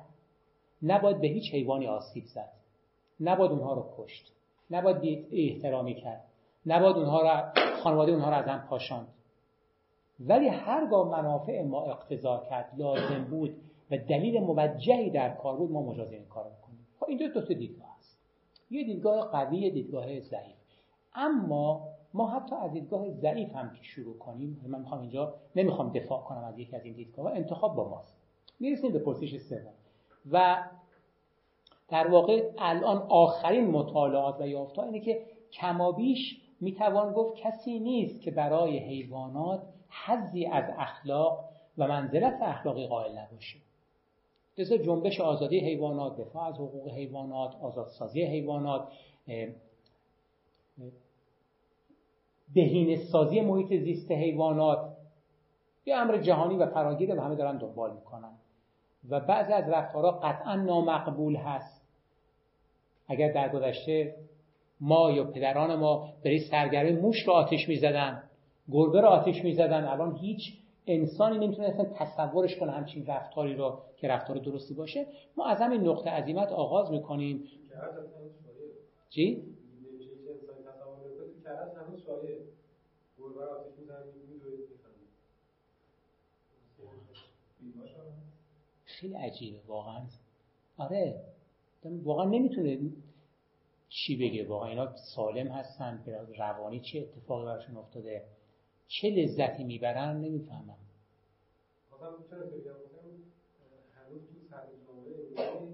[0.83, 2.53] نباید به هیچ حیوانی آسیب زد.
[3.21, 4.33] نباید اونها رو کشت.
[4.71, 6.25] نباید احترامی کرد.
[6.67, 7.43] نباید اونها رو
[7.83, 9.09] خانواده اونها رو از هم پاشاند.
[10.21, 13.57] ولی هرگاه منافع ما اقتضا کرد لازم بود
[13.91, 16.87] و دلیل موجهی در کار بود ما مجاز این کار می‌کنیم.
[17.01, 18.19] خب اینجا دو تا دیدگاه هست.
[18.71, 20.57] یه دیدگاه قوی دیدگاه ضعیف.
[21.15, 24.65] اما ما حتی از دیدگاه ضعیف هم که شروع کنیم.
[24.67, 27.33] من می‌خوام اینجا نمی‌خوام دفاع کنم از یکی از این دیدگاه.
[27.33, 28.17] انتخاب با ماست.
[28.61, 29.73] می‌رسیم به پرسش سوم.
[30.33, 30.65] و
[31.89, 38.31] در واقع الان آخرین مطالعات و یافتا اینه که کمابیش می‌توان گفت کسی نیست که
[38.31, 39.63] برای حیوانات
[40.07, 41.45] حزی از اخلاق
[41.79, 43.59] و منزلت اخلاقی قائل نباشه.
[44.59, 48.89] لذا جنبش آزادی حیوانات دفاع از حقوق حیوانات آزادسازی حیوانات
[52.55, 54.97] بهینه سازی محیط زیست حیوانات
[55.87, 58.33] یه امر جهانی و فراگیره و همه دارن دنبال می‌کنن.
[59.09, 61.89] و بعضی از رفتارها قطعا نامقبول هست.
[63.09, 64.15] اگر در گذشته
[64.81, 68.23] ما یا پدران ما برای سرگرمی موش رو آتش می‌زدن
[68.73, 70.41] گربه رو آتش می‌زدن الان هیچ
[70.87, 75.07] انسانی نمی‌تونه اصلا تصورش کنه همچین رفتاری رو که رفتار درستی باشه.
[75.37, 77.45] ما از همین نقطه عظیمت آغاز می‌کنیم.
[79.11, 79.43] چی؟
[88.85, 90.03] خیلی عجیبه واقعا.
[90.79, 91.25] آره
[91.85, 92.79] واقعا نمی‌تونه
[93.89, 94.49] چی بگه.
[94.49, 96.05] واقعا اینا سالم هستن
[96.39, 98.25] روانی چه اتفاقی براشون افتاده
[98.89, 100.77] چه لذتی می‌برن نمی‌فهمم.
[101.95, 102.79] مثلا می‌تونه بگم
[103.95, 105.69] هنوز تو سر جامعه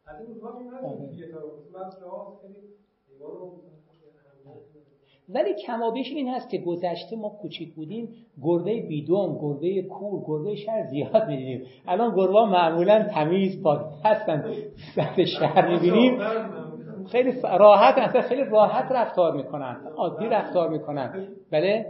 [5.28, 8.08] ولی کمابیش این هست که گذشته ما کوچیک بودیم
[8.42, 11.66] گربه بیدوم گربه کور گربه شهر زیاد می‌دیدیم.
[11.86, 14.54] الان گربه معمولا تمیز پاک هستن.
[14.96, 16.18] در شهر می‌بینیم.
[17.12, 19.76] خیلی راحت اصلا خیلی راحت رفتار می‌کنن.
[19.96, 21.28] عادی رفتار می‌کنن.
[21.50, 21.86] بله؟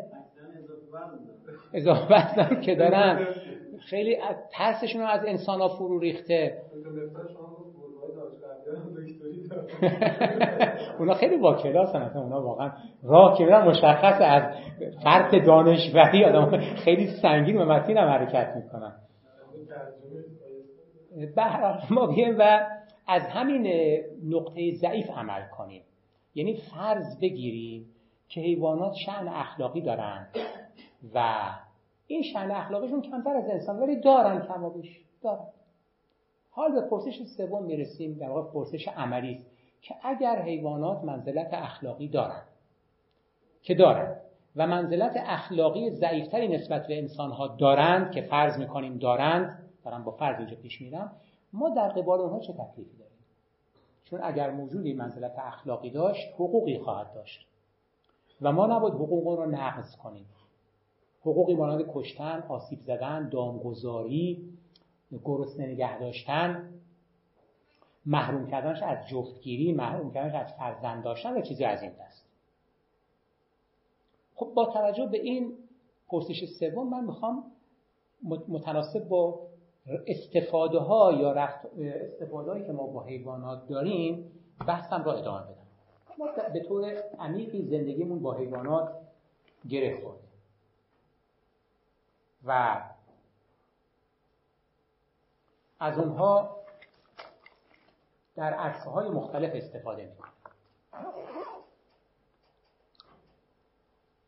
[1.73, 3.27] اضافه که دارن.
[3.81, 4.17] خیلی
[4.53, 6.63] ترسشون از انسان ها فرو ریخته.
[10.99, 12.19] اونا خیلی با کلاس هستن.
[12.19, 12.73] اونا واقعا
[13.03, 14.43] راه که مشخص از
[15.05, 16.25] فرق دانشوری.
[16.25, 18.93] آدم خیلی سنگین و متین هم حرکت می‌کنن.
[21.91, 22.67] ما بیم و
[23.07, 23.67] از همین
[24.29, 25.83] نقطه ضعیف عمل کنیم.
[26.35, 27.87] یعنی فرض بگیریم
[28.29, 30.27] که حیوانات شعن اخلاقی دارن
[31.15, 31.41] و
[32.07, 35.47] این شعن اخلاقیشون کمتر از انسان ولی دارن کمابیش دارن.
[36.51, 39.54] حال به پرسش سوم می‌رسیم در واقع پرسش عملی است.
[39.85, 42.47] که اگر حیوانات منزلت اخلاقی دارند
[43.63, 44.21] که دارند
[44.57, 50.39] و منزلت اخلاقی ضعیفتری نسبت به انسانها دارند که فرض می‌کنیم دارند دارم با فرض
[50.39, 51.13] اینجا پیش میرم
[51.53, 53.19] ما در قبال اونها چه تکلیفی داریم؟
[54.05, 57.47] چون اگر موجودی منزلت اخلاقی داشت حقوقی خواهد داشت.
[58.43, 60.27] و ما نباید حقوق رو نقض کنیم.
[61.21, 64.49] حقوقی مانند کشتن، آسیب زدن، دامگذاری،
[65.25, 66.69] گرسنه نگه داشتن
[68.07, 72.25] محروم کردنش از جفتگیری محروم کردنش از فرزند داشتن و چیزی از این دست.
[74.35, 75.59] خب با توجه به این
[76.09, 77.53] پرسش سوم من می‌خوام
[78.49, 79.41] متناسب با
[80.07, 84.33] استفاده ها یا استفاده هایی که ما با حیوانات داریم
[84.67, 85.55] بحثم را ادامه بدم.
[86.19, 86.85] ما به طور
[87.19, 88.93] عمیقی زندگیمون با حیوانات
[89.69, 90.25] گره خورده.
[92.45, 92.83] و
[95.81, 96.64] از اونها
[98.37, 100.31] در عرصه های مختلف استفاده می‌کنه.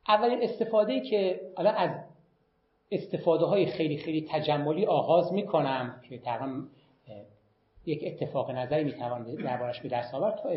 [0.08, 1.90] اولین استفاده که الان از
[2.90, 6.62] استفاده های خیلی خیلی تجملی آغاز می‌کنم که تقریبا
[7.86, 10.48] یک اتفاق نظری می‌توان دربارش به دست آورد تا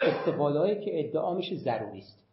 [0.00, 2.24] استفاده که ادعا میشه ضروری است.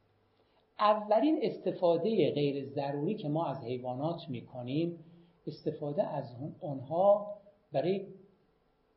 [0.79, 5.03] اولین استفاده غیر ضروری که ما از حیوانات می‌کنیم
[5.47, 7.35] استفاده از آنها
[7.71, 8.07] برای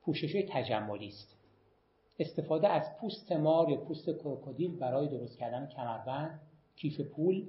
[0.03, 1.42] پوشش تجملی است.
[2.23, 6.41] استفاده از پوست مار یا پوست کروکودیل برای درست کردن کمربند
[6.77, 7.47] کیف پول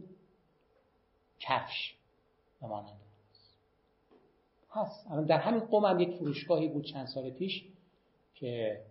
[1.40, 1.96] کفش
[2.62, 3.00] و مانند
[4.72, 7.66] هست در همین قوم هم یک فروشگاهی بود چند سال پیش
[8.36, 8.82] که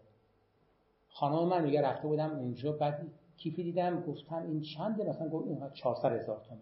[1.08, 5.74] خانم من میگه رفته بودم اونجا بعد کیفی دیدم گفتم این چنده؟ مثلا گفت اینقدر
[5.74, 6.60] 400 هزار تومن.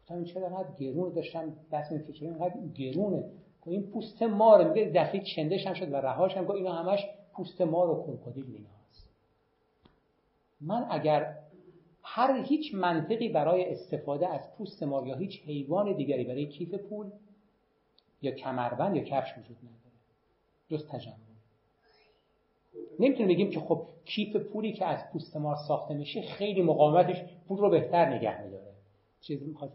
[0.00, 3.24] گفتم این اینقدر گرون داشتم؟ دست میفکرم اینقدر گرونه؟
[3.66, 6.44] این پوست مار میگه دفعه چندش هم شد و رهاش هم.
[6.44, 7.00] گفت اینا همش
[7.40, 9.08] پوست مار و کروکودیل هست
[10.60, 11.36] من اگر
[12.02, 17.06] هر هیچ منطقی برای استفاده از پوست مار یا هیچ حیوان دیگری برای کیف پول
[18.22, 19.80] یا کمربند یا کفش وجود نداره.
[20.68, 21.14] جز تجمع
[22.98, 27.58] نمی‌تونیم بگیم که خب کیف پولی که از پوست مار ساخته میشه خیلی مقاومتش پول
[27.58, 28.72] رو بهتر نگه میداره.
[29.20, 29.70] چیزی می‌خواد.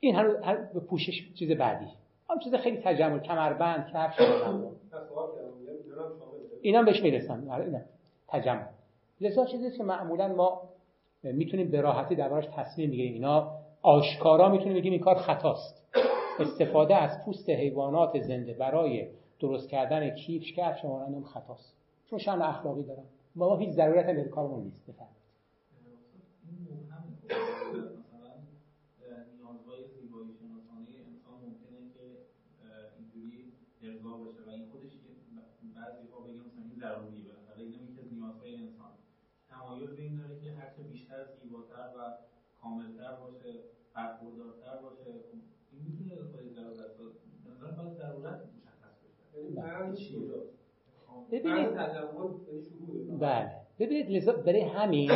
[0.00, 1.86] این هر, به پوشش چیز بعدی.
[2.30, 3.18] هم چیز خیلی تجمل.
[3.18, 4.20] کمربند کفش.
[6.62, 7.48] اینا بهش می‌رسن.
[7.48, 7.80] آره، اینا
[8.28, 8.66] تجمل
[9.20, 10.62] لذا چیزی که معمولا ما
[11.22, 13.12] می‌تونیم به راحتی دربارش تصمیم بگیریم.
[13.12, 15.86] اینا آشکارا می‌تونیم بگیم این کار خطاست.
[16.40, 19.08] استفاده از پوست حیوانات زنده برای
[19.40, 21.76] درست کردن کیف کفش مانند خطاست.
[22.06, 23.04] چون شان اخلاقی دارن.
[23.34, 25.20] ما هیچ ضرورت به کارمون نیست بفرمایید
[36.80, 38.92] درونی بالاخره اینم یکی از نیازهای انسان
[39.70, 42.00] تمایل به این داره که هرچه بیشتر زیباتر و
[42.62, 43.54] کاملتر باشه
[43.94, 45.10] برخوردارتر باشه.
[45.72, 46.90] این می‌تونه خود ضرورت
[47.50, 49.42] نظر باید ضرورت مشخص بشه.
[49.42, 50.32] یعنی
[51.32, 51.58] ببینید.
[51.58, 53.50] یعنی بله.
[53.78, 55.10] ببینید برای همین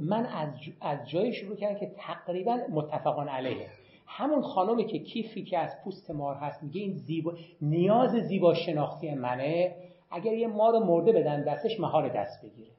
[0.00, 0.48] من از,
[0.80, 3.66] از جایی شروع کردم که تقریبا متفقان علیه.
[4.06, 9.14] همون خانمی که کیفی که از پوست مار هست میگه این زیبا نیاز زیبا شناختی
[9.14, 9.76] منه.
[10.10, 12.70] اگر یه مار مرده بدن دستش مهار دست بگیره.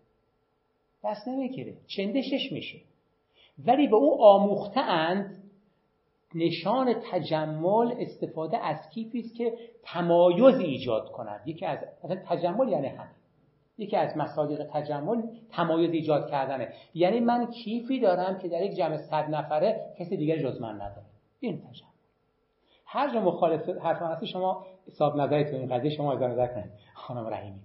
[1.08, 1.74] دست نمی‌گیره.
[1.88, 2.78] چندشش میشه.
[3.66, 5.44] ولی به او آموخته اند
[6.36, 11.42] نشان تجمل استفاده از کیفی است که تمایز ایجاد کند.
[11.46, 11.80] یکی از
[12.30, 13.18] تجمل یعنی همین
[13.78, 16.74] یکی از مصادیق تجمل تمایز ایجاد کردنه.
[16.94, 21.06] یعنی من کیفی دارم که در یک جمع صد نفره کسی دیگر جز من نداره.
[21.40, 21.90] این تجمل.
[22.86, 26.72] هر جا مخالف حرف من شما حساب نظرتون این قضیه شما از نظر کنید.
[26.94, 27.60] خانم رحیمی.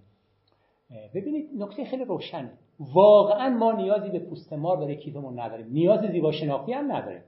[1.15, 5.67] ببینید نکته خیلی روشنه واقعا ما نیازی به پوست مار برای کیفمون نداریم.
[5.71, 7.21] نیاز زیبا شناختی هم نداریم.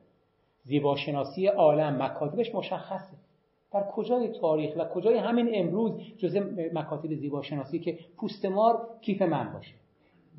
[0.63, 3.17] زیباشناسی عالم مکاتبش مشخصه.
[3.73, 6.39] در کجای تاریخ و کجای همین امروز جزء
[6.73, 9.73] مکاتب زیباشناسی که پوست مار کیف من باشه؟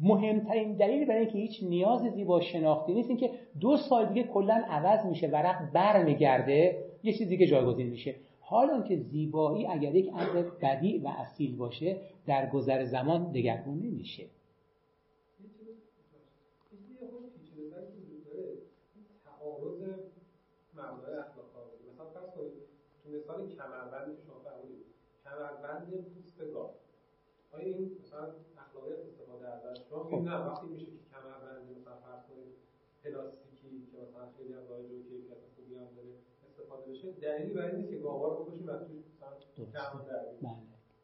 [0.03, 5.07] مهمترین دلیل برای اینکه هیچ نیاز زیبا شناختی نیست اینکه دو سال دیگه کلا عوض
[5.07, 8.15] میشه ورق برمیگرده یه چیز دیگه جایگزین میشه.
[8.49, 14.27] حالا که زیبایی اگر یک امر بدی و اصیل باشه در گذر زمان دگرگون نمیشه.
[23.27, 24.87] مثال کمربند شما فرمودید
[25.25, 26.71] کمربند پوست گاو
[27.53, 30.15] آیا این مثلا اخلاقیات استفاده ازش شما؟ خب.
[30.15, 32.55] نه وقتی میشه که کمربند مثلا فرض کنید
[33.05, 36.15] پلاستیکی که مثلا خیلی هم رایج و کیفیت خوبی هم داره
[36.47, 39.91] استفاده بشه دلیلی برای نیست که گاوا رو بکشیم و توش مثلا
[40.43, 40.55] بله.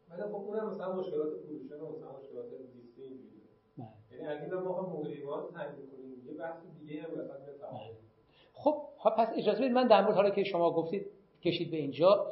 [0.09, 3.41] ولی خب اونم مثلا مشکلات پولشن و مثلا مشکلات زیستی اینجوری
[3.77, 3.87] بله.
[4.11, 7.37] یعنی اگه ما بخوام مقریبات تعیین کنیم یه بحث دیگه هم مثلا
[7.71, 8.03] بله.
[9.03, 11.05] خب پس اجازه بدید من در مورد حالا که شما گفتید
[11.41, 12.27] کشید به اینجا.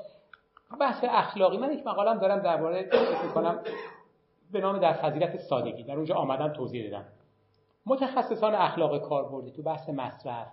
[0.80, 3.64] بحث اخلاقی من یک مقالم دارم درباره فکر کنم
[4.52, 5.84] به نام در فضیلت سادگی.
[5.84, 7.06] در اونجا آمدم توضیح دادم.
[7.86, 10.48] متخصصان اخلاق کاربردی تو بحث مصرف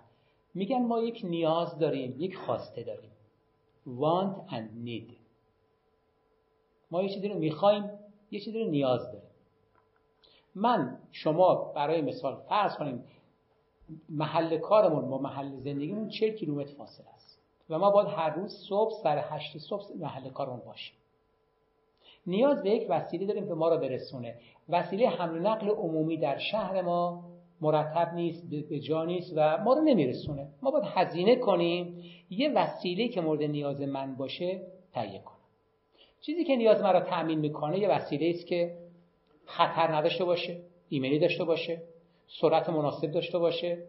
[0.53, 3.11] میگن ما یک نیاز داریم یک خواسته داریم.
[3.97, 5.13] Want and need.
[6.91, 7.89] ما یه چیزی رو می‌خوایم
[8.31, 9.29] یه چیزی رو نیاز داریم.
[10.55, 13.03] من شما برای مثال فرض کنیم
[14.09, 18.93] محل کارمون با محل زندگیمون 40 کیلومتر فاصله است و ما باید هر روز صبح
[19.03, 20.95] سر هشت صبح محل کارمون باشیم.
[22.27, 24.35] نیاز به یک وسیله داریم که ما را برسونه.
[24.69, 27.23] وسیله حمل و نقل عمومی در شهر ما
[27.61, 30.47] مرتب نیست به جا نیست و ما رو نمیرسونه.
[30.61, 32.03] ما باید هزینه کنیم.
[32.29, 34.61] یه وسیله که مورد نیاز من باشه
[34.93, 35.35] تهیه کنم.
[36.21, 38.77] چیزی که نیاز من را تأمین می‌کنه یه وسیله است که
[39.45, 41.81] خطر نداشته باشه ایمنی داشته باشه
[42.41, 43.87] سرعت مناسب داشته باشه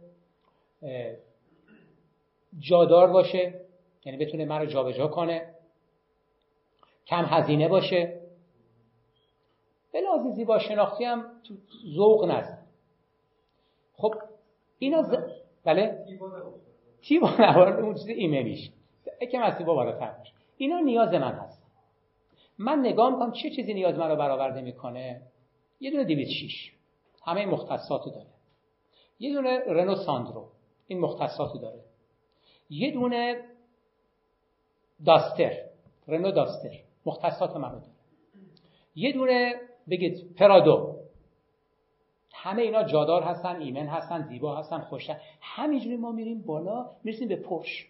[2.59, 3.61] جادار باشه
[4.04, 5.54] یعنی بتونه من رو جابجا کنه
[7.06, 8.20] کم هزینه باشه.
[9.92, 10.00] به
[10.37, 11.24] زیبا شناختی هم
[11.94, 12.59] ذوق نزد.
[14.00, 14.14] خب
[14.78, 15.14] اینا ز...
[15.64, 16.04] بله.
[17.02, 18.70] تیبا نوارد اون چیز ایمنیش
[19.20, 21.62] یکم از تیبا بالاتر باشه اینا نیاز من هست
[22.58, 25.22] من نگاه می‌کنم چه چیزی نیاز من رو برآورده می‌کنه.
[25.80, 26.72] یه دونه 206
[27.26, 28.26] همه مختصاتو داره.
[29.18, 30.48] یه دونه رنو ساندرو.
[30.86, 31.80] این مختصاتو داره.
[32.70, 33.44] یه دونه
[35.06, 35.52] داستر.
[36.08, 36.70] رنو داستر.
[37.06, 37.92] مختصات منو داره.
[38.94, 39.54] یه دونه
[39.90, 40.99] بگید پرادو.
[42.42, 47.37] همه اینا جادار هستن ایمن هستن زیبا هستن خوشن همینجوری ما میریم بالا می‌رسیم به
[47.37, 47.87] پرش.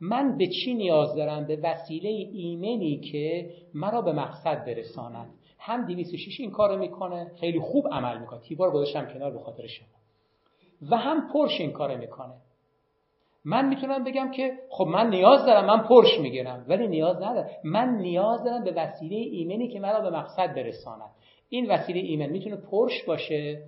[0.00, 5.34] من به چی نیاز دارم؟ به وسیله ایمنی که مرا به مقصد برساند.
[5.58, 8.40] هم 206 این کارو می‌کنه خیلی خوب عمل می‌کنه.
[8.40, 9.88] تیبار گذاشتم کنار به خاطر شما.
[10.90, 12.34] و هم پرش این کارو می‌کنه.
[13.44, 16.64] من می‌تونم بگم که خب من نیاز دارم من پرش می‌گیرم.
[16.68, 17.48] ولی نیاز ندارم.
[17.64, 21.10] من نیاز دارم به وسیله ایمنی که مرا به مقصد برساند.
[21.52, 23.62] این وسیله ایمن می‌تونه پرش باشه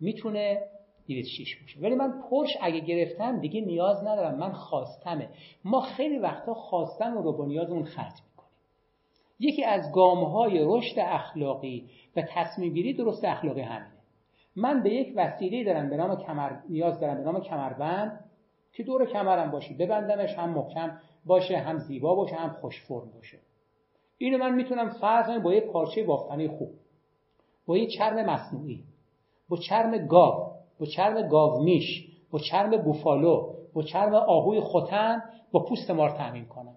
[0.00, 0.62] می‌تونه
[1.06, 1.80] 206 باشه.
[1.80, 5.28] ولی من پرش اگه گرفتم دیگه نیاز ندارم من خواستمه.
[5.64, 8.50] ما خیلی وقتا خواستم رو با نیازمون خرج می‌کنیم.
[9.38, 14.00] یکی از گامهای رشد اخلاقی و تصمیم گیری درست اخلاقی همینه.
[14.56, 18.24] من به یک وسیله دارم به نام کمر نیاز دارم به نام کمربند
[18.72, 19.74] که دور کمرم باشه.
[19.74, 23.38] ببندمش هم محکم باشه هم زیبا باشه هم خوش فرم باشه.
[24.18, 26.70] اینو من می‌تونم فرض با یه پارچه بافتنی خوب.
[27.66, 28.84] با یه چرم مصنوعی
[29.48, 35.90] با چرم گاو با چرم گاومیش با چرم بوفالو با چرم آهوی خوتن با پوست
[35.90, 36.76] مار تامین کنم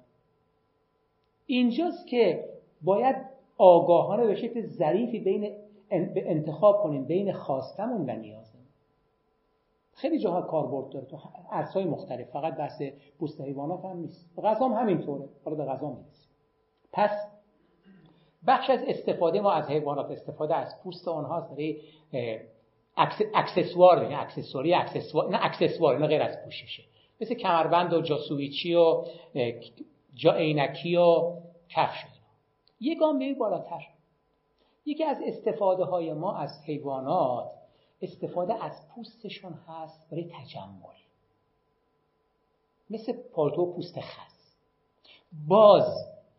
[1.46, 2.50] اینجاست که
[2.82, 3.16] باید
[3.58, 5.52] آگاهانه به شکل ظریفی بین
[6.16, 8.64] انتخاب کنیم بین خواستمون و نیازمون.
[9.94, 11.18] خیلی جاها کاربرد داره تو
[11.52, 12.82] عرصه‌های مختلف فقط بحث
[13.20, 14.40] پوست حیوانات هم نیست.
[14.44, 15.30] غذا هم همینطوره.
[15.46, 16.30] حالا به غذا می‌رسیم.
[16.92, 17.10] پس
[18.48, 21.82] بخش از استفاده ما از حیوانات استفاده از پوست آنها برای
[23.34, 26.84] اکسسوار یعنی اکسسوری اکسسوار نه اکسسوار نه غیر از پوششه
[27.22, 29.06] مثل کمربند و جاسویچی و
[30.16, 31.34] جا عینکی و
[31.70, 32.06] کفش
[32.80, 33.88] یه گام بیایی بالاتر.
[34.86, 37.52] یکی از استفاده های ما از حیوانات
[38.02, 40.94] استفاده از پوستشون هست برای تجمل.
[42.90, 44.56] مثل پالتو پوست خس.
[45.48, 45.86] باز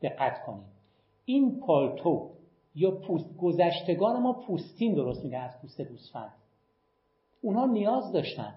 [0.03, 0.74] دقت کنید.
[1.25, 2.31] این پالتو
[2.75, 6.33] یا پوست گذشتگان ما پوستین درست میگه از پوست گوسفند.
[7.43, 8.55] اونها نیاز داشتن.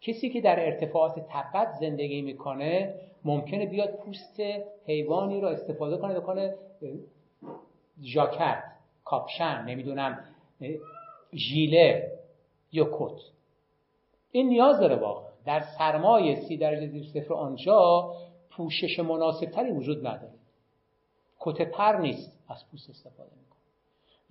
[0.00, 4.40] کسی که در ارتفاعات تبت زندگی می‌کنه ممکنه بیاد پوست
[4.86, 6.54] حیوانی رو استفاده کنه بکنه
[8.02, 8.62] ژاکت
[9.04, 10.24] کاپشن نمی‌دونم
[11.34, 12.12] ژیله
[12.72, 13.20] یا کت.
[14.30, 15.30] این نیاز داره واقعا.
[15.44, 18.12] در سرمایه سی درجه زیر صفر آنجا
[18.50, 20.39] پوشش مناسبتری وجود نداره.
[21.40, 23.60] کت پر نیست از پوست استفاده می‌کنه.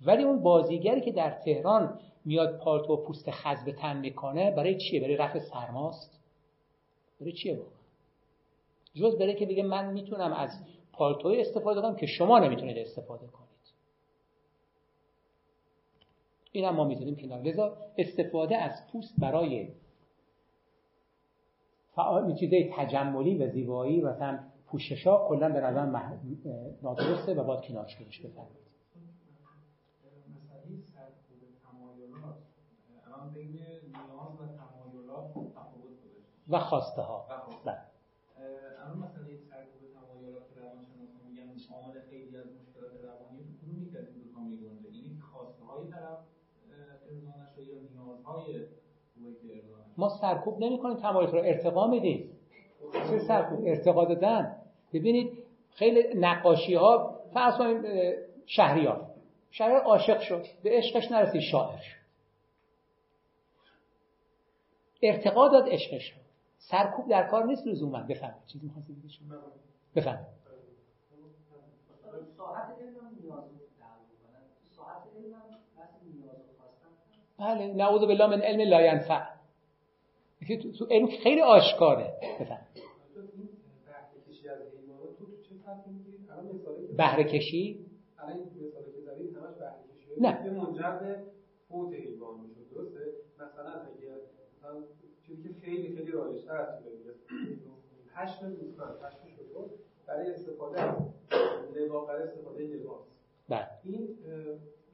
[0.00, 4.78] ولی اون بازیگری که در تهران میاد پالتو و پوست خز به تن می‌کنه برای
[4.78, 6.20] چیه؟ برای رفع سرماست.
[7.20, 7.70] برای چیه واقعا؟
[8.94, 10.50] جز برای که بگه من می‌تونم از
[10.92, 13.50] پالتوی استفاده کنم که شما نمی‌تونید استفاده کنید.
[16.52, 17.40] این هم ما می‌تونیم کنار.
[17.42, 19.68] لذا استفاده از پوست برای
[21.94, 24.38] فعال چیزای تجملی و زیبایی مثلا
[24.70, 25.86] پوششا کلا به نظر
[26.82, 28.60] نادرسته و باید کنار شدش بفرمایید.
[36.48, 37.26] و خواسته ها
[37.64, 37.78] بله.
[38.96, 40.42] مسئله سرکوب تمایلات
[41.28, 45.20] میگن عامل خیلی از مشکلات روانی تو کدوم یک از این دو تا میگنجه این
[45.20, 46.18] خواسته های طرف
[47.10, 48.66] ارضا نشه یا نیازهای
[49.96, 52.39] ما سرکوب نمی کنیم تمایلات رو ارتقا میدیم.
[52.92, 54.56] چه سرکوب ارتقا دادن.
[54.92, 55.38] ببینید
[55.74, 57.82] خیلی نقاشی ها فرض کنیم
[58.46, 59.06] شهریار.
[59.50, 60.46] شهریار عاشق شد.
[60.62, 62.00] به عشقش نرسید شاعر شد.
[65.02, 66.20] ارتقا داد عشقش شد.
[66.58, 69.36] سرکوب در کار نیست لزوما بفهم چیزی می‌خواستی بگید؟ شما
[69.96, 70.26] بفهم
[77.38, 77.74] بله.
[77.74, 79.39] نعوذ بالله من علم لا ينفع
[80.78, 82.12] تو علم خیلی آشکاره.
[82.40, 82.66] بفهم
[86.96, 87.86] بهره کشی
[90.16, 90.38] نه.
[91.68, 92.36] فوت حیوان
[92.74, 93.00] درسته
[93.34, 94.08] مثلا اگه
[94.58, 94.82] مثلا
[95.26, 96.68] چیزی که خیلی خیلی رایج‌تر از
[98.14, 99.74] پشم گوسفند پشم شتر
[100.06, 103.00] برای استفاده از لباس برای استفاده لباس
[103.48, 103.68] بله.
[103.84, 104.08] این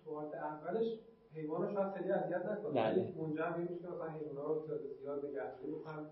[0.05, 0.99] تو اولش
[1.37, 2.73] حیوان رو شاید خیلی اذیت نکنه.
[2.75, 3.13] بله.
[3.19, 4.63] منجر به میشه مثلا حیونا رو
[5.03, 6.07] زیاد نگهداری بکنن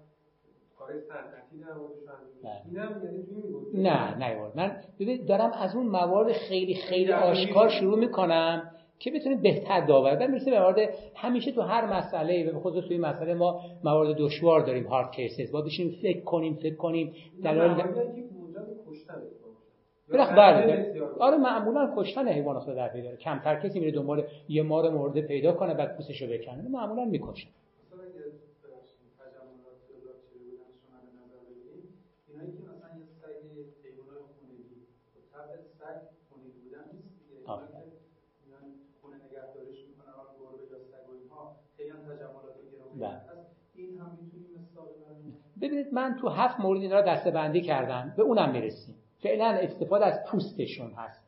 [0.79, 1.97] کار صنعتی در موردش
[2.70, 7.99] اینم یعنی توی نه نه من ببین دارم از اون موارد خیلی خیلی آشکار شروع
[7.99, 10.16] می‌کنم که بتونیم بهتر داور.
[10.16, 14.61] بعد می‌رسه به موارد همیشه تو هر مسئله به خصوص توی مسئله ما موارد دشوار
[14.61, 17.14] داریم هارد کیسز با بشیم فکر کنیم فکر کنیم.
[17.45, 17.75] دلایل
[20.13, 24.91] بله آره معمولا کشتن حیوانات رو در پی داره کمتر کسی میره دنبال یه مار
[24.91, 26.69] مرده پیدا کنه بعد پوستشو بکنه.
[26.69, 27.49] معمولا می‌کشه
[45.61, 48.15] ببینید من تو هفت مورد اینا رو دسته بندی کردم.
[48.17, 49.04] به اونم می‌رسیم.
[49.25, 51.20] فعلا استفاده از پوستشون هست.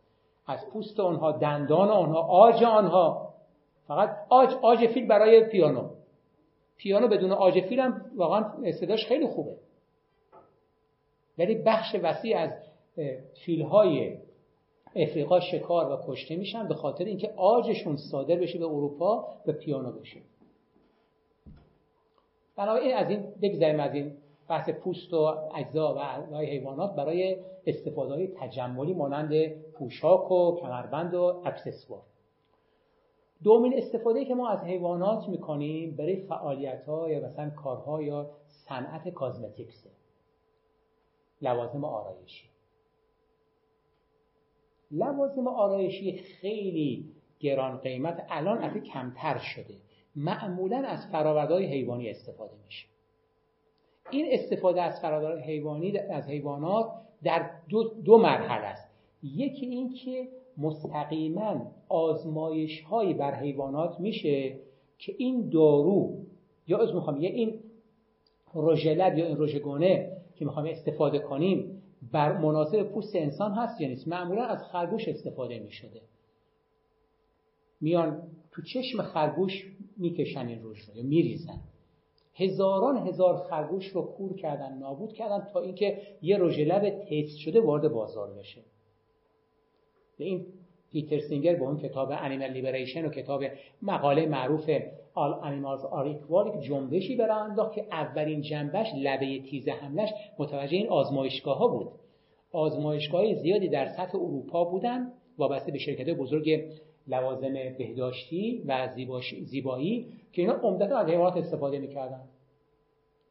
[0.47, 3.34] از پوست آنها دندان آنها آج آنها.
[3.88, 5.88] فقط آج آج فیل برای پیانو.
[6.76, 9.57] پیانو بدون آج فیل هم واقعا صداش خیلی خوبه.
[11.38, 12.51] ولی بخش وسیع از
[13.44, 14.18] فیل های
[14.97, 19.92] افریقا شکار و کشته میشن به خاطر اینکه آجشون صادر بشه به اروپا و پیانو
[19.92, 20.20] بشه.
[22.57, 24.16] بنابراین از این بگذاریم از این
[24.49, 27.36] بحث پوست و اجزا و اعضای حیوانات برای
[27.66, 32.03] استفاده های تجملی مانند پوشاک و کمربند و اکسسوار.
[33.44, 39.09] دومین استفاده که ما از حیوانات می‌کنیم برای فعالیت ها یا مثلا کارها یا صنعت
[39.09, 39.86] کازمتیکس
[41.42, 42.49] لوازم آرایشی.
[44.90, 47.05] لوازم آرایشی خیلی
[47.40, 49.74] گران قیمت الان اصلا کمتر شده.
[50.16, 52.86] معمولا از فرآوردهای حیوانی استفاده میشه.
[54.11, 56.86] این استفاده از فرآوردهای حیوانی از حیوانات
[57.22, 58.90] در دو, دو مرحله است.
[59.22, 60.28] یکی این که
[60.59, 64.57] مستقیما آزمایش هایی بر حیوانات میشه
[64.98, 66.16] که این دارو
[66.66, 67.61] یا از می‌خوام یه این
[68.54, 71.82] روژلب یا این روژگونه که می‌خوام استفاده کنیم
[72.12, 76.00] بر مناسب پوست انسان هست یا نیست؟ معمولا از خرگوش استفاده می‌شده.
[77.80, 81.61] میان تو چشم خرگوش می‌کشن این روش رو یا میریزن.
[82.37, 87.89] هزاران هزار خرگوش رو کور کردن نابود کردن تا اینکه یه لب تست شده وارد
[87.89, 88.61] بازار بشه.
[90.18, 90.47] به این
[90.93, 93.45] پیتر سینگر با اون کتاب Animal Liberation و کتاب
[93.82, 94.70] مقاله معروف
[95.14, 100.09] All Animals Are Equal جنبشی به راه انداخت که اولین جنبش لبه تیز حملش
[100.39, 101.89] متوجه این آزمایشگاه ها بود.
[102.53, 106.64] آزمایشگاه زیادی در سطح اروپا بودن وابسته به شرکت بزرگ
[107.09, 108.88] لوازم بهداشتی و
[109.44, 112.20] زیبایی که اینا عمدتا از حیوانات استفاده می‌کردن.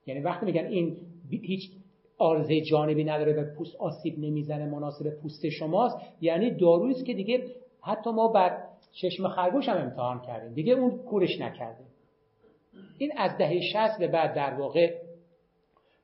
[0.05, 0.97] یعنی وقتی میگن این
[1.29, 1.71] هیچ
[2.17, 7.43] آرزه جانبی نداره به پوست آسیب نمی‌زنه مناسب پوست شماست یعنی دارویی است که دیگه
[7.81, 8.63] حتی ما بر
[8.93, 10.53] چشم خرگوش هم امتحان کردیم.
[10.53, 11.85] دیگه اون کورش نکرده
[12.97, 14.93] این از دهه 60 به بعد در واقع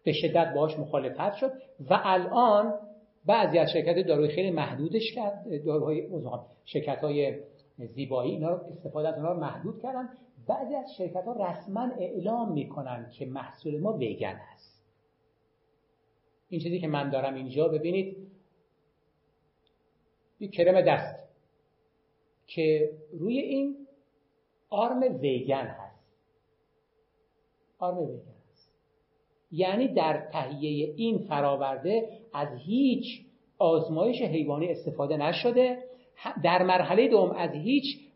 [0.03, 1.51] به شدت باهاش مخالفت شد
[1.89, 2.73] و الان
[3.25, 6.07] بعضی از شرکت داروی خیلی محدودش کرد داروهای
[6.65, 7.35] شرکت های
[7.87, 10.09] زیبایی اینا استفاده از اونا رو محدود کردن.
[10.47, 14.85] بعضی از شرکت ها رسما اعلام می‌کنن که محصول ما ویگن هست.
[16.49, 18.17] این چیزی که من دارم اینجا ببینید
[20.39, 21.29] یک کرم دست
[22.47, 23.87] که روی این
[24.69, 26.01] آرم ویگن هست.
[27.79, 28.71] آرم ویگن هست.
[29.51, 33.25] یعنی در تهیه این فراورده از هیچ
[33.57, 35.90] آزمایش حیوانی استفاده نشده.
[36.43, 38.11] در مرحله دوم از هیچ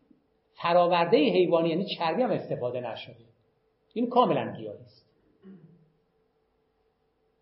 [0.62, 3.24] فراورده حیوانی یعنی چربی هم استفاده نشده.
[3.94, 5.06] این کاملا گیاهی است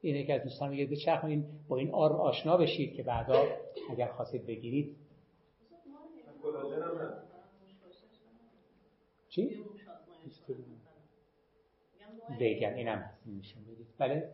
[0.01, 3.47] اینه که از دوستان میگه بچرخونین با این آرم آشنا بشید که بعدا
[3.91, 4.97] اگر خواستید بگیرید.
[9.29, 9.65] چی؟
[12.39, 13.57] ویگن اینم میشه.
[13.99, 14.31] بله.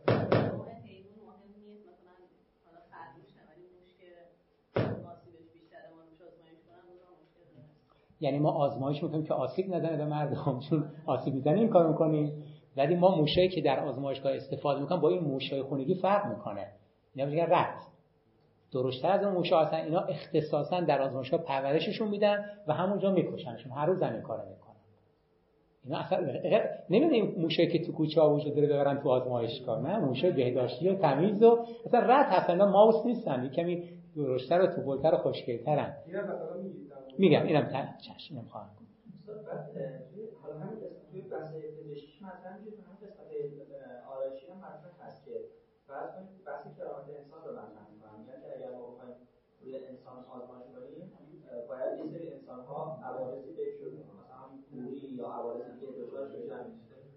[8.21, 12.43] یعنی ما آزمایش می‌کنیم که آسیب نزنه به مردم چون آسیب می‌زنه این کار می‌کنیم.
[12.77, 16.67] ولی ما موشایی که در آزمایشگاه استفاده می‌کنیم با این موشای خونگی فرق می‌کنه.
[17.15, 17.75] اینا میگن رد.
[18.73, 23.85] درشتر از اون موشا اصلا اینا اختصاصا در آزمایشگاه پرورششون میدن و همونجا میکشنشون هر
[23.85, 24.75] روز همین کارو می‌کنن.
[25.85, 26.19] اینا اصلا
[26.89, 29.81] نمی‌دونیم موشایی که تو کوچه ها وجود داره ببرن تو آزمایشگاه.
[29.81, 33.49] نه موشای بهداشتی و تمیز و اصلا رد هستن ماوس نیستن.
[33.49, 33.83] کمی
[34.15, 35.93] درشتر و تو و خوشگلترن.
[37.17, 38.69] میگم اینم تا چشم اینم خواهم
[40.41, 40.79] حالا همین
[41.11, 43.27] توی بحث مثلا میشه تو همین قسمت
[44.13, 45.35] آرایشی هم مطرح هست که
[45.87, 48.15] فرض کنید بحث کرامت انسان رو مطرح می‌کنم.
[48.19, 49.15] میگن که اگر ما بخوایم
[49.61, 51.11] روی انسان آزمایش کنیم
[51.69, 54.41] باید یه سری انسان ها عوارضی بهشون مثلا
[54.71, 56.63] کوری یا عوارضی که دچار بشن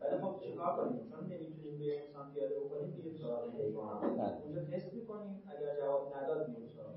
[0.01, 4.35] ولی خب چیکار کنیم؟ چون نمی‌تونیم روی انسان پیاده بکنیم میریم سراغ حیوانات.
[4.45, 6.97] اونجا تست می‌کنیم اگر جواب نداد میریم سراغ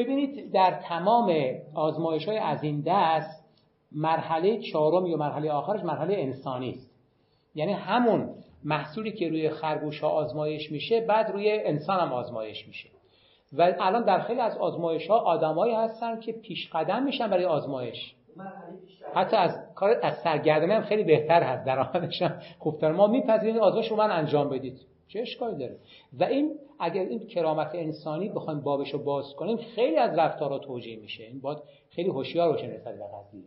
[0.00, 1.34] ببینید در تمام
[1.74, 3.44] آزمایش های از این دست
[3.92, 6.90] مرحله چهارم یا مرحله آخرش مرحله انسانی است.
[7.54, 8.34] یعنی همون
[8.64, 12.88] محصولی که روی خرگوش ها آزمایش میشه بعد روی انسان هم آزمایش میشه.
[13.52, 18.14] و الان در خیلی از آزمایش ها آدمایی هستن که پیش قدم میشن برای آزمایش.
[19.14, 21.66] حتی از کار از سرگردنه هم خیلی بهتر هست.
[21.66, 22.92] درآمدش هم خوبتر.
[22.92, 24.80] ما میپذیریم آزمایش رو من انجام بدید.
[25.12, 25.76] چه اشکالی داره؟
[26.18, 30.96] و این اگر این کرامت انسانی بخوایم بابش رو باز کنیم خیلی از رفتارها توجیه
[30.96, 31.24] میشه.
[31.24, 31.58] این باید
[31.90, 33.42] خیلی هوشیار باشه نسبت به قضیه.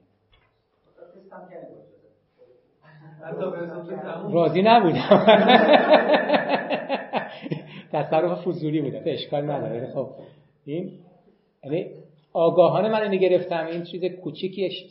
[4.32, 5.26] راضی نبودم.
[7.94, 9.92] تصرف فضولی بوده اشکال نداره.
[9.94, 10.10] خب
[10.66, 10.92] این
[11.64, 11.88] یعنی
[12.34, 13.66] آگاهانه من اینو گرفتم.
[13.66, 14.86] این چیز کوچیکیش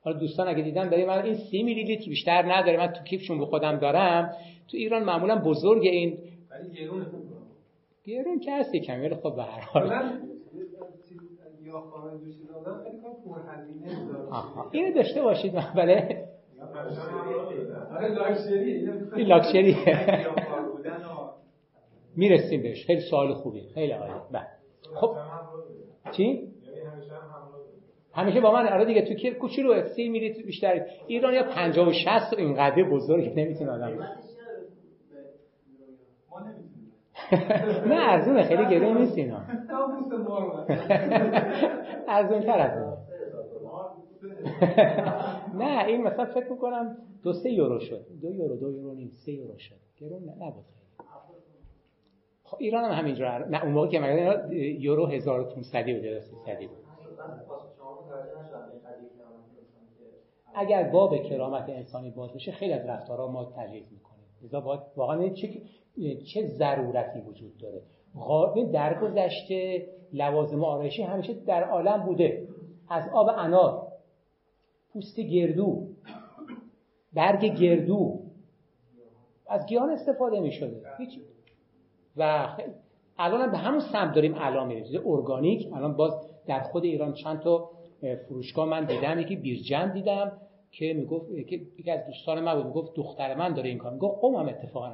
[0.00, 3.38] حالا دوستان اگه دیدن برای من این سی میلی لیتر بیشتر نداره من تو کیفشون
[3.38, 4.32] به خودم دارم.
[4.70, 6.18] تو ایران معمولا بزرگ این
[8.04, 9.92] گرون که هستی کمی ولی خب به هر حال.
[14.72, 16.24] اینو داشته باشید بله.
[19.16, 19.76] این لاکشری
[22.16, 22.86] می‌رسیم بهش.
[22.86, 23.60] خیلی سوال خوبی.
[23.74, 24.12] خیلی عالی.
[24.32, 24.46] بله.
[24.94, 25.16] خب.
[26.16, 26.48] چی؟
[28.18, 30.86] همیشه با من آره دیگه تو که کوچولو سی میلی بیشتر.
[31.06, 34.08] ایران یا 50 و 60 اینقدر بزرگ نمی‌تونه آدم
[37.86, 39.40] نه ارزونه خیلی گرون نیست اینا.
[42.08, 42.96] ارزون تر از اون.
[45.64, 48.06] نه این مثلا فکر می‌کنم دو سه یورو شد.
[48.22, 49.74] دو یورو دو یورو نیم سه یورو شد.
[50.00, 50.64] گرون نه نبود
[52.44, 53.48] خب ایران هم همینجور.
[53.48, 56.87] نه اون موقع که مگر یورو 1500 بود 300 بود
[60.54, 64.24] اگر باب کرامت انسانی باز بشه خیلی از رفتارها ما تجهیز می‌کنیم.
[64.42, 65.48] لذا باید واقعا چه
[66.34, 67.82] چه ضرورتی وجود داره؟
[68.72, 72.48] در گذشته لوازم آرایشی همیشه در عالم بوده.
[72.88, 73.92] از آب انار
[74.92, 75.88] پوست گردو
[77.12, 78.20] برگ گردو.
[79.46, 81.20] از گیاهان استفاده می شده هیچ
[82.16, 82.48] و
[83.18, 86.12] الان به همون سمت داریم الان میریم ارگانیک الان باز
[86.48, 87.70] در خود ایران چند تا
[88.28, 89.18] فروشگاه من دیدم.
[89.18, 90.32] یکی بیرجن دیدم
[90.70, 94.36] که می‌گفت یکی از دوستان من بود می‌گفت دختر من داره این کار می‌گفت قوم
[94.36, 94.92] هم اتفاقا.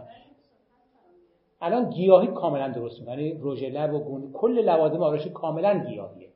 [1.61, 3.23] الان گیاهی کاملا درست می‌کنه.
[3.23, 6.29] یعنی رژ لب و گون کل لوازم آرایشی کاملا گیاهیه.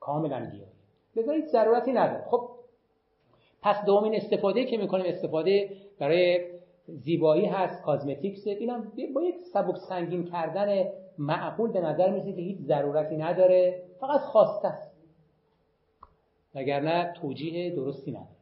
[0.00, 0.72] کاملا گیاهی
[1.16, 2.24] لذا هیچ ضرورتی نداره.
[2.30, 2.48] خب
[3.62, 6.40] پس دومین استفاده که می‌کنیم استفاده برای
[6.86, 8.46] زیبایی هست کازمتیکس.
[8.46, 8.82] اینا
[9.14, 10.84] با یک سبک سنگین کردن
[11.18, 13.82] معقول به نظر میسه که هیچ ضرورتی نداره.
[14.00, 14.90] فقط خواسته است.
[16.54, 18.40] وگرنه توجیه درستی نداره.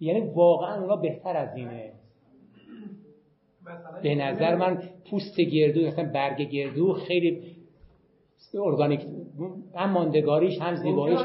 [0.00, 1.92] یعنی واقعا اونا بهتر از اینه.
[4.02, 7.56] به نظر من پوست گردو مثلا برگ گردو خیلی
[8.54, 9.06] ارگانیک
[9.74, 11.20] هم ماندگاریش هم زیباییش.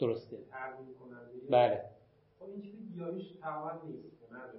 [0.00, 0.36] درسته.
[1.50, 1.84] بله.
[2.38, 4.58] خب این چیزی گیاهیش تقریبا نیست نداره.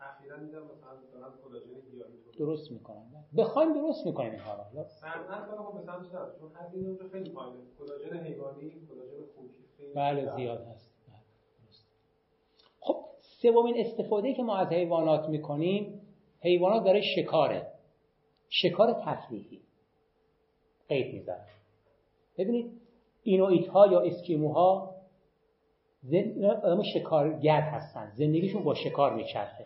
[0.00, 3.24] اخیرا دیدم مثلا دارن کلاژن گیاهی درست می‌کنن.
[3.36, 4.64] بخوایم درست می‌کنیم این کارا
[5.00, 7.58] صنعت کارا خب سمت رفت؟ چون هزینه اونجا خیلی پایینه.
[7.78, 10.90] کلاژن حیوانی کلاژن خوکی خیلی بله زیاد هست.
[11.08, 11.16] بله.
[12.80, 13.04] خب
[13.42, 16.00] سومین استفاده که ما از حیوانات می‌کنیم
[16.40, 17.72] حیوانات برای شکاره.
[18.48, 19.60] شکار تفریحی.
[20.88, 21.46] قید می‌زنن.
[22.38, 22.80] ببینید
[23.22, 24.95] اینویت ها یا اسکیموها
[26.10, 26.82] زن...
[26.94, 28.12] شکارگر هستن.
[28.14, 29.64] زندگیشون با شکار میچرخه.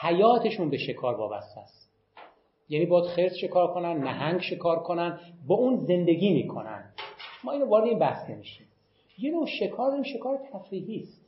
[0.00, 1.92] حیاتشون به شکار وابسته است.
[2.68, 6.92] یعنی باید خرس شکار کنن نهنگ شکار کنن با اون زندگی می‌کنن.
[7.44, 8.66] ما اینو وارد این بحث نمیشیم.
[9.18, 11.22] یه نوع شکار داریم شکار تفریحی است.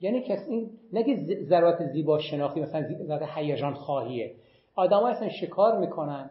[0.00, 4.34] یعنی کس این نگه ضرورت زیبا شناختی مثلا ضرورت هیجان خواهیه.
[4.74, 6.30] آدم‌ها اصلا شکار می‌کنن.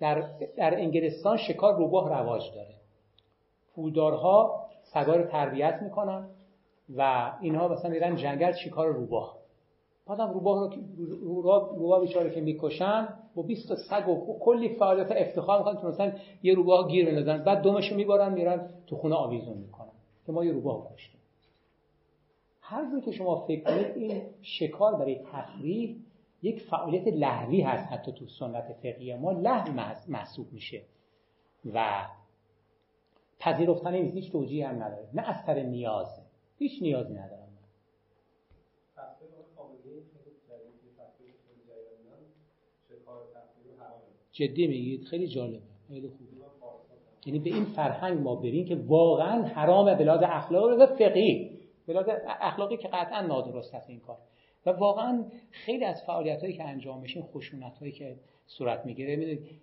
[0.00, 2.74] در, در انگلستان شکار روباه رواج داره.
[3.74, 6.28] پولدارها سگا رو تربیت می‌کنن
[6.96, 9.36] و اینها مثلا میرن جنگل شکار روباه.
[10.06, 10.82] بعدم روباه رو
[11.20, 16.12] روباه, روباه بیچاره که می‌کشن با 20 تا سگ و کلی فعالیت افتخار می‌کنن مثلا
[16.42, 17.44] یه روباه گیر بندازن.
[17.44, 19.92] بعد دومشو میبارن میرن تو خونه آویزون می‌کنن
[20.26, 21.20] که ما یه روباه کشتیم.
[22.60, 25.96] هر جور که شما فکر کنید این شکار برای تفریح
[26.42, 29.72] یک فعالیت لحوی هست حتی تو سنت فقهی ما لحو
[30.08, 30.82] محسوب میشه.
[31.74, 32.06] و
[33.38, 35.08] پذیرفتن نیست هیچ توجیه هم نداره.
[35.14, 36.22] نه از سر نیاز.
[36.58, 37.46] هیچ نیازی ندارم.
[44.32, 45.62] جدی میگید؟ خیلی جالبه.
[45.88, 46.36] خیلی خوبه
[47.26, 51.58] یعنی به این فرهنگ ما بریم که واقعا حرامه بلاز اخلاقی و فقهی.
[51.86, 52.06] بلاز
[52.40, 54.18] اخلاقی که قطعا نادرست هست این کار.
[54.66, 58.16] و واقعا خیلی از فعالیت هایی که انجام میشین خشونت هایی که
[58.46, 59.16] صورت می‌گیره.
[59.16, 59.60] می‌دونید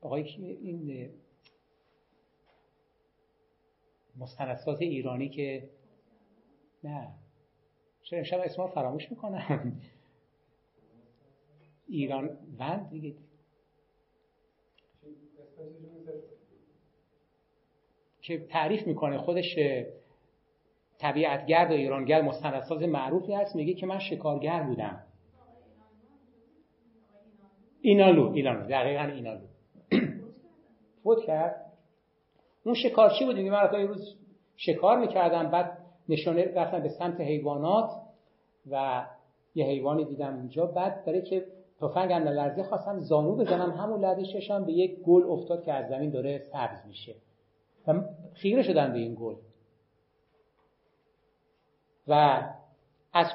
[0.00, 0.22] آقای
[0.62, 1.10] این
[4.20, 5.70] مستندساز ایرانی که
[6.84, 7.08] نه.
[8.02, 9.80] چرا امشب اسما فراموش می‌کنم.
[11.88, 13.14] ایران وند دیگه.
[18.20, 19.58] که تعریف می‌کنه خودش
[20.98, 23.56] طبیعتگرد و ایرانگرد مستندساز معروفی هست.
[23.56, 25.06] میگه که من شکارگر بودم.
[27.80, 29.46] اینالو اینالو دقیقا اینالو
[31.02, 31.69] فوت کرد.
[32.64, 34.16] اون شکارچی بود میگه من روز
[34.56, 37.90] شکار می‌کردم بعد نشانه رفتم به سمت حیوانات
[38.70, 39.06] و
[39.54, 41.46] یه حیوانی دیدم اونجا بعد برای که
[41.80, 43.70] تفنگم لرزه خواستم زانو بزنم.
[43.70, 47.14] همون لحظه چشم به یک گل افتاد که از زمین داره سبز میشه.
[47.86, 48.00] و
[48.34, 49.34] خیره شدم به این گل.
[52.08, 52.42] و
[53.12, 53.26] از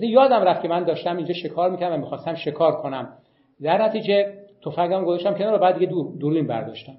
[0.00, 3.18] یادم رفت که من داشتم اینجا شکار می‌کردم و می‌خواستم شکار کنم.
[3.62, 6.96] در نتیجه تفنگم گذاشتم کنار و بعد دیگه دور دوربین برداشتم.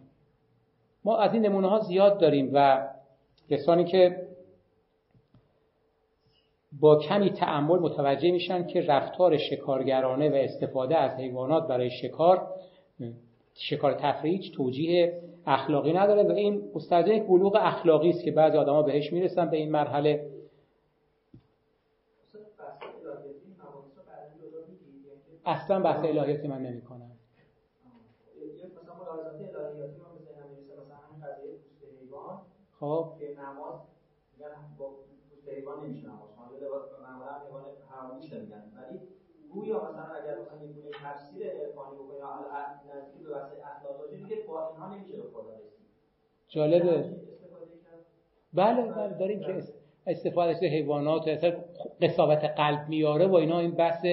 [1.05, 2.87] ما از این نمونه ها زیاد داریم و
[3.49, 4.27] کسانی که
[6.79, 12.47] با کمی تعمل متوجه میشن که رفتار شکارگرانه و استفاده از حیوانات برای شکار
[13.53, 18.81] شکار تفریح توجیه اخلاقی نداره و این مستلزم یک بلوغ اخلاقی است که بعضی آدما
[18.81, 20.29] بهش می‌رسن به این مرحله
[25.45, 27.11] اصلا بحث الهیاتی من نمی کنم
[32.85, 33.79] خب نماز
[34.33, 34.47] میگن
[34.79, 34.89] با
[35.47, 38.63] حیوان نمیشه نماز معمولا حیوان حرامی میگن.
[38.75, 38.99] ولی
[39.53, 44.17] گویا مثلا اگر مثلا یه گونه تفسیر عرفانی بکنی یا نزدیک به واسه اخلاق باشه
[44.17, 45.85] دیگه با اینها نمیشه به خدا رسید.
[46.47, 47.15] جالبه.
[48.53, 49.63] بله بله داریم که
[50.07, 51.63] استفاده از حیوانات اصلا
[52.01, 54.05] قصاوت قلب میاره و اینا این بحث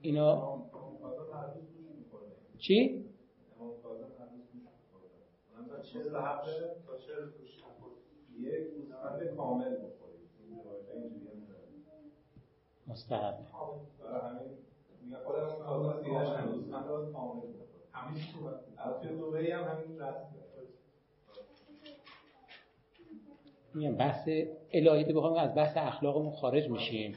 [0.00, 0.62] اینا
[2.58, 3.05] چی؟
[12.86, 13.34] مستحب
[15.04, 17.40] میگه خودمون کازا زیرش هنوز من رو کامل
[17.92, 20.26] همین تو البته دوبهی هم همین رسم.
[23.74, 24.28] میگم بحث
[24.72, 27.16] الهی بخوام از بحث اخلاقمون خارج میشیم.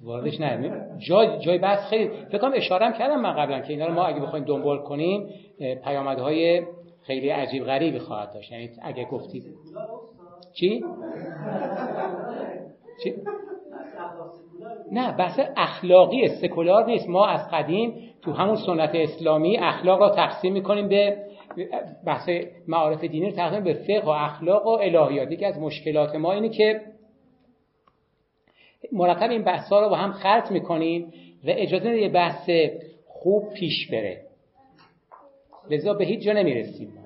[0.00, 0.98] واردش نه.
[0.98, 4.20] جای جای بحث خیلی فکر کنم اشاره کردم من قبلا که اینا رو ما اگه
[4.20, 5.30] بخوایم دنبال کنیم
[5.84, 6.66] پیامدهای
[7.06, 8.52] خیلی عجیب غریبی خواهد داشت.
[8.52, 9.44] یعنی اگه گفتید
[10.54, 10.84] چی؟
[13.04, 13.14] چی؟
[14.92, 17.08] نه بحث اخلاقی سکولار نیست.
[17.08, 21.16] ما از قدیم تو همون سنت اسلامی اخلاق را تقسیم می‌کنیم به
[22.06, 22.28] بحث
[22.68, 25.32] معارف دینی رو تقسیم به فقه و اخلاق و الهیات.
[25.32, 26.80] یکی از مشکلات ما اینه که
[28.92, 31.12] مرتب این بحث ها رو با هم خلط می‌کنیم
[31.44, 32.50] و اجازه یه بحث
[33.06, 34.25] خوب پیش بره.
[35.68, 36.98] لذا به هیچ جا نمی‌رسیم.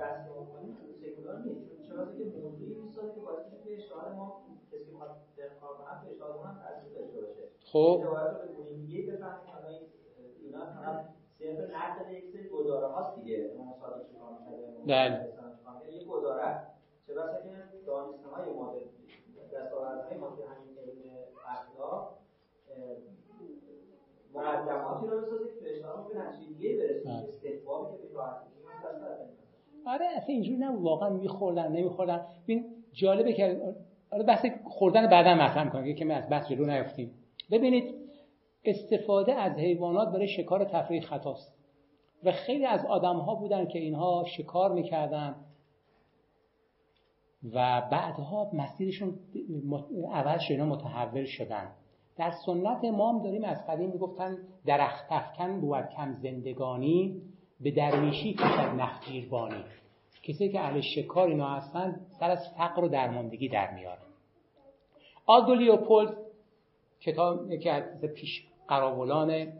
[7.65, 8.11] خب.
[14.85, 15.27] بله.
[24.35, 28.21] مقدماتی رو بسازه که فرشته‌ها به نتیجه استحبابی که به
[29.87, 32.27] آره اصلا اینجوری نه واقعا میخوردن نمیخوردن.
[32.45, 33.75] ببین جالبه که
[34.13, 35.95] آره بحث خوردن بعدا مطرح می‌کنم.
[35.95, 37.15] که از بحث جلو نیفتیم
[37.51, 37.95] ببینید
[38.65, 41.61] استفاده از حیوانات برای شکار تفریح خطاست.
[42.25, 45.37] و خیلی از آدم ها بودن که اینها شکار می‌کردن
[47.55, 49.19] و بعدها مسیرشون
[50.13, 51.73] عوض شدن متحول شدن.
[52.21, 57.23] در سنت امام داریم از قدیم می‌گفتن درخت افکن بود کم زندگانی
[57.61, 59.65] به درویشی کشد نخجیربانی
[60.23, 64.03] کسی که اهل شکار اینا هستن سر از فقر و درماندگی در میارن.
[65.27, 66.17] آلدو لیوپولد
[67.01, 69.53] کتاب یکی از پیش قراولان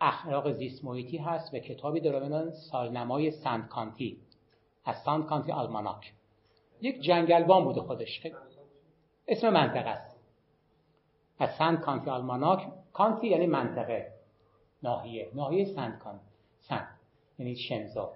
[0.00, 4.18] اخلاق زیست محیطی هست و کتابی داره به سالنمای Sand County.
[4.84, 6.12] A Sand County Almanac.
[6.80, 8.26] یک جنگلبان بوده خودش.
[9.28, 10.13] اسم منطقه است.
[11.38, 14.06] A Sand County Almanac county یعنی منطقه
[14.82, 16.20] ناحیه ناحیه Sand County
[16.60, 16.88] sand
[17.38, 18.12] یعنی شنزار.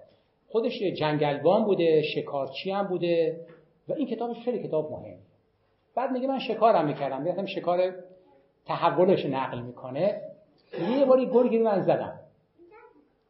[0.47, 3.45] خودش جنگلبان بوده شکارچی هم بوده
[3.87, 5.17] و این کتابش خیلی کتاب مهم
[5.95, 7.21] بعد میگه من شکارم می‌کردم.
[7.21, 7.93] میگم شکار
[8.65, 10.21] تحولش نقل می‌کنه.
[10.97, 12.19] یه باری گرگی رو من زدم.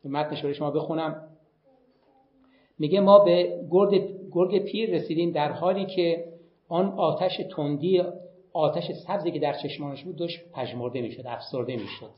[0.06, 1.28] متنش برای شما بخونم.
[2.80, 6.26] میگه ما به گرگ, گرگ پیر رسیدیم در حالی که
[6.70, 8.04] آن آتش تندی
[8.54, 12.12] آتش سبزی که در چشمانش بود داشت پژمرده می‌شد افسرده می‌شد.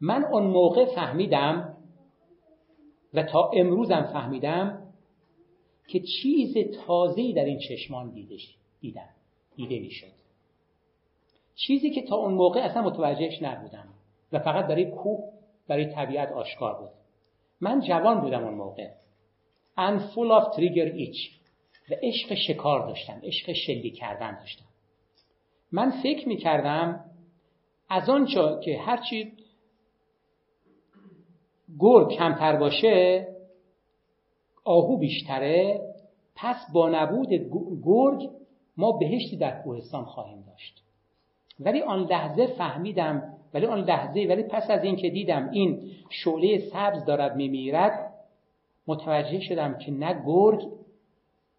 [0.00, 1.76] من اون موقع فهمیدم
[3.14, 4.86] و تا امروزم فهمیدم
[5.88, 9.08] که چیز تازه‌ای در این چشمان دیدش دیدم
[9.56, 10.12] دیده می‌شد.
[11.54, 13.88] چیزی که تا اون موقع اصلا متوجهش نبودم
[14.32, 15.32] و فقط برای کوه
[15.68, 16.90] برای طبیعت آشکار بود.
[17.60, 18.88] من جوان بودم اون موقع.
[19.78, 21.40] And full of trigger itch.
[21.90, 24.64] و عشق شکار داشتم عشق شلی کردن داشتم.
[25.72, 27.04] من فکر می کردم
[27.88, 29.32] از آنچه که هرچی
[31.78, 33.26] گرگ کمتر باشه
[34.64, 35.80] آهو بیشتره
[36.36, 37.28] پس با نبود
[37.84, 38.30] گرگ
[38.76, 40.82] ما بهشتی در کوهستان خواهیم داشت.
[41.60, 47.04] ولی آن لحظه فهمیدم ولی آن لحظه ولی پس از اینکه دیدم این شعله سبز
[47.04, 48.14] دارد میمیرد
[48.86, 50.68] متوجه شدم که نه گرگ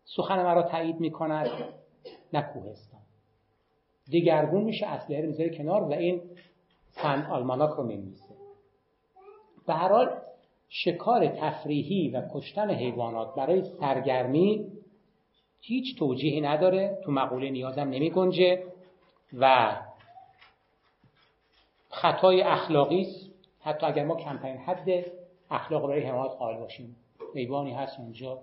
[0.05, 1.47] سخن مرا تایید می‌کند
[2.34, 3.01] نه کوهستان.
[4.12, 6.22] دیگرگون میشه اسلحه رو می‌ذاره کنار و این
[6.91, 8.36] فن آلماناک رو میمیسه
[9.68, 10.09] به هر حال
[10.70, 14.68] شکار تفریحی و کشتن حیوانات برای سرگرمی
[15.62, 18.64] هیچ توجیهی نداره تو مقوله نیازم نمی گنجه
[19.39, 19.76] و
[21.89, 23.32] خطای اخلاقی است.
[23.62, 25.05] حتی اگر ما کمترین حد
[25.51, 26.95] اخلاق برای حمایت قائل باشیم.
[27.36, 28.39] حیوانی هست اونجا.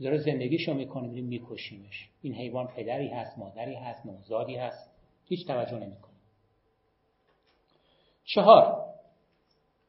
[0.00, 2.08] داره زندگیشو می‌کنه میریم میکشیمش.
[2.22, 4.90] این حیوان پدری هست مادری هست نوزادی هست.
[5.24, 6.12] هیچ توجه نمی‌کنه.
[8.24, 8.82] چهار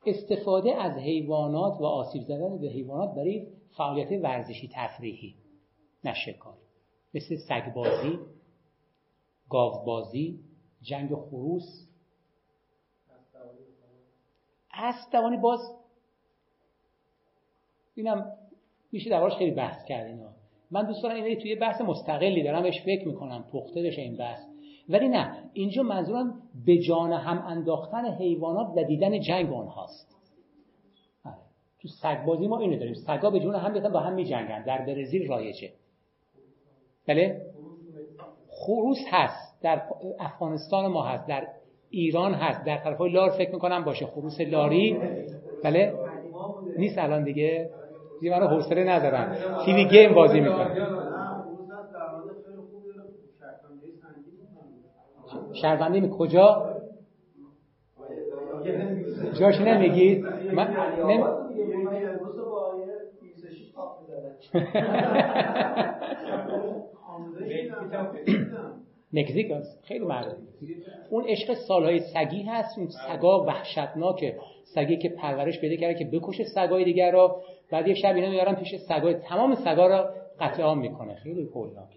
[0.05, 3.47] استفاده از حیوانات و آسیب زدن به حیوانات برای
[3.77, 5.35] فعالیت ورزشی تفریحی
[6.03, 6.57] نه شکار.
[7.13, 8.19] مثل سگبازی
[9.49, 10.39] گاوبازی
[10.81, 11.87] جنگ خروس.
[14.73, 15.59] اسب باز.
[17.95, 18.42] اینم
[18.93, 20.29] میشه دربارش خیلی بحث کرد اینا.
[20.71, 24.39] من دوست دارم اینه توی بحث مستقلی دارم بهش فکر می‌کنم پخته بشه این بحث.
[24.89, 30.15] ولی نه اینجا منظورم به جان هم انداختن حیوانات و دیدن جنگ آنهاست.
[31.25, 31.35] آره.
[31.81, 32.93] تو سگ بازی ما اینو داریم.
[32.93, 34.63] سگا به جون هم با هم میجنگن.
[34.63, 35.69] در برزیل رایجه.
[37.07, 37.41] بله؟
[38.49, 39.61] خروس هست.
[39.61, 39.81] در
[40.19, 41.27] افغانستان ما هست.
[41.27, 41.47] در
[41.89, 42.65] ایران هست.
[42.65, 44.05] در طرف لار فکر می‌کنم باشه.
[44.05, 44.97] خروس لاری.
[45.63, 45.93] بله؟
[46.77, 47.69] نیست الان دیگه.
[48.23, 50.77] دیگه منو حوصله ندارم تیوی گیم بازی می‌کنم
[55.53, 56.75] شهروندی می کجا؟
[59.39, 60.67] جاش نمیگید؟ من
[61.07, 61.43] نم...
[69.13, 69.83] مکزیک هست.
[69.83, 70.33] خیلی معروف
[71.09, 72.77] اون عشق سالهای سگی هست.
[72.77, 74.37] اون سگا وحشتناکه.
[74.63, 77.41] سگی که پرورش بده کرده که بکشه سگای دیگر رو.
[77.73, 80.09] بعد یه شب اینا میارن پیش سگای تمام سگا رو
[80.39, 81.15] قتل عام می‌کنه.
[81.15, 81.89] خیلی هولناک.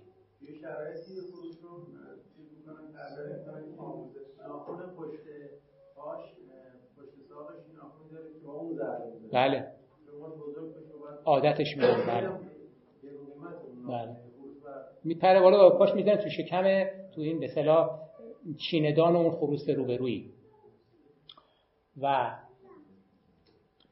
[9.32, 9.72] بله.
[11.24, 12.30] عادتش میاد بله.
[13.86, 14.16] بله.
[15.04, 18.00] میپره بالا با پاش می‌زنه تو شکم تو این به اصطلاح
[18.58, 20.32] چیندان و اون خروس روبرویی.
[22.00, 22.36] و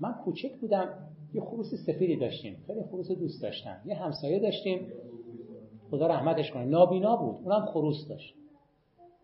[0.00, 1.13] من کوچک بودم.
[1.34, 2.56] یه خروس سفیدی داشتیم.
[2.66, 4.92] خیلی خروس دوست داشتم یه همسایه داشتیم.
[5.90, 6.64] خدا رحمتش کنه.
[6.64, 7.36] نابینا بود.
[7.44, 8.34] اونم خروس داشت.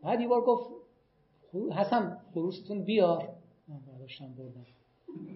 [0.03, 0.71] بعد یه بار گفت
[1.77, 3.29] حسن خروستون بیار.
[3.69, 4.67] من برداشتم بردم.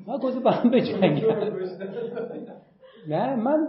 [0.07, 0.71] من گفت با هم
[3.09, 3.69] نه من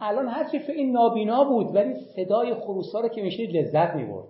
[0.00, 4.28] الان هرچی این نابینا بود ولی صدای خروسا رو که میشنید لذت می‌برد.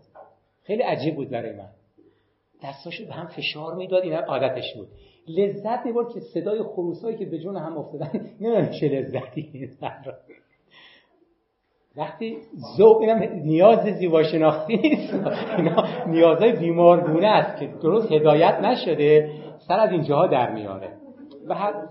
[0.63, 1.69] خیلی عجیب بود برای من.
[2.63, 4.89] دستاشو به هم فشار می‌داد این عادتش بود.
[5.29, 8.11] لذت می‌برد که صدای خروسایی که به جون هم افتادن.
[8.41, 9.71] نمی‌دونم چه لذتی
[11.97, 12.39] وقتی
[12.77, 15.15] ذوق اینم نیاز زیبا شناختی نیست.
[15.59, 19.31] اینا نیازهای بیمارگونه است که درست هدایت نشده
[19.69, 20.93] سر از اینجاها در میاره.
[21.49, 21.89] و هر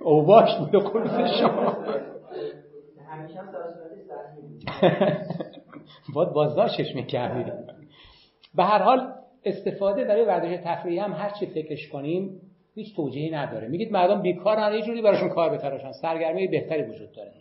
[0.00, 1.10] اوباش بوده خلوص
[1.40, 1.76] شما.
[6.14, 7.52] باید بازداشتش می‌کردید
[8.54, 9.12] به هر حال
[9.44, 12.40] استفاده برای ورزش تفریحی هم هر چی فکرش کنیم
[12.74, 13.68] هیچ توجیهی نداره.
[13.68, 15.92] میگید مردم بیکارن یه جوری براشون کار بتراشن.
[15.92, 17.32] سرگرمی بهتری وجود داره.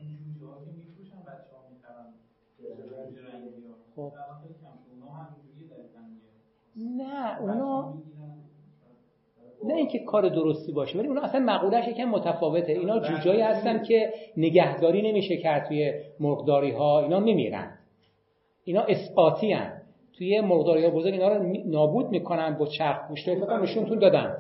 [3.96, 4.12] خب.
[6.76, 7.94] نه اونا
[9.64, 12.72] نه اینکه کار درستی باشه ولی اونا اصلا مقولش یکم متفاوته.
[12.72, 17.78] اینا جوجایی هستن که نگهداری نمیشه کرد توی مرغداری ها اینا میمیرن
[18.64, 19.82] اینا اثباتی هن.
[20.18, 23.36] توی مرغداری ها بزرگ اینا رو نابود می‌کنن با چرخ گوشت.
[23.36, 24.38] فکر نشونتون دادن.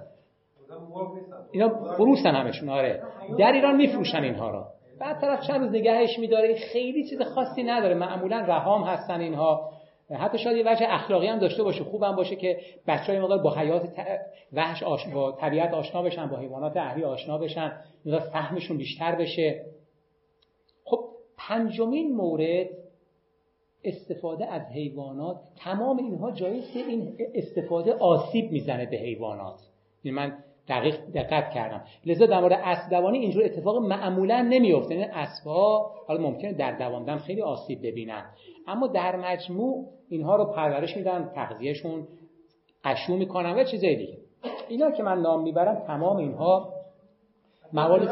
[1.52, 3.04] اینا فروشن همشون آره.
[3.40, 4.64] در ایران میفروشن اینها رو.
[5.00, 6.56] بعد طرف چند روز نگهش میداره.
[6.56, 7.96] خیلی چیز خاصی نداره.
[7.96, 9.72] معمولا رهام هستن اینها.
[10.12, 11.84] حتی شاید یه وجه اخلاقی هم داشته باشه.
[11.84, 13.84] خوبم باشه که بچه های مقدار با حیات
[14.54, 17.72] وحش آشنا با طبیعت آشنا بشن با حیوانات اهلی آشنا بشن.
[18.06, 19.66] مقدار فهمشون بیشتر بشه.
[20.86, 21.00] خب
[21.38, 22.68] پنجمین مورد
[23.84, 29.60] استفاده از حیوانات تمام اینها جاییست که این استفاده آسیب می‌زنه به حیوانات.
[30.04, 31.84] یعنی من دقیق دقت کردم.
[32.06, 37.18] لذا در مورد اسب دوانی اینجور اتفاق معمولا نمیفته یعنی اسبها حالا ممکنه در دواندن
[37.18, 38.26] خیلی آسیب ببینن.
[38.68, 42.08] اما در مجموع اینها رو پرورش میدن تغذیهشون
[42.84, 44.18] قشو می‌کنن و چیزای دیگه.
[44.70, 46.74] اینا که من نام می‌برم تمام اینها
[47.74, 48.08] مواردی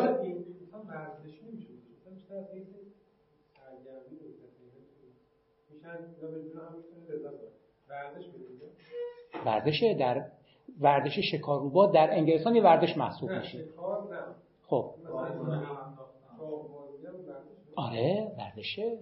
[9.45, 10.25] ورزش در
[10.79, 13.65] ورزش شکار روباه در انگلستان یه ورزش محسوب میشه.
[14.67, 14.93] خب.
[17.75, 18.97] آره ورزشه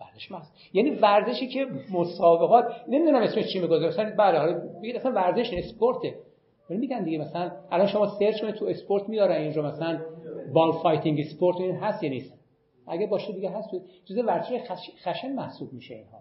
[0.00, 5.12] ورزش محسوب یعنی ورزشی که مسابقات نمی‌دونم اسمش چی می‌گذاره مثلا بله حالا بگید اصلا
[5.12, 6.14] ورزش اسپورته.
[6.70, 10.00] ولی میگن دیگه مثلا الان شما سرچ کنید تو اسپورت میارن اینجا مثلا
[10.52, 12.43] bull fighting sport این هست یا نیست؟
[12.86, 13.68] اگه باشه دیگه هست
[14.04, 14.60] جزء ورزش
[15.04, 16.20] خشن محسوب میشه اینها.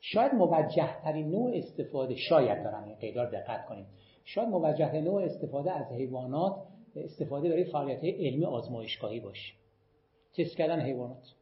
[0.00, 3.86] شاید موجه ترین نوع استفاده شاید دارم این قیدار دقت کنیم.
[4.24, 6.56] شاید موجه نوع استفاده از حیوانات
[6.96, 9.54] استفاده برای فعالیت علمی آزمایشگاهی باشه.
[10.38, 11.34] تست کردن حیوانات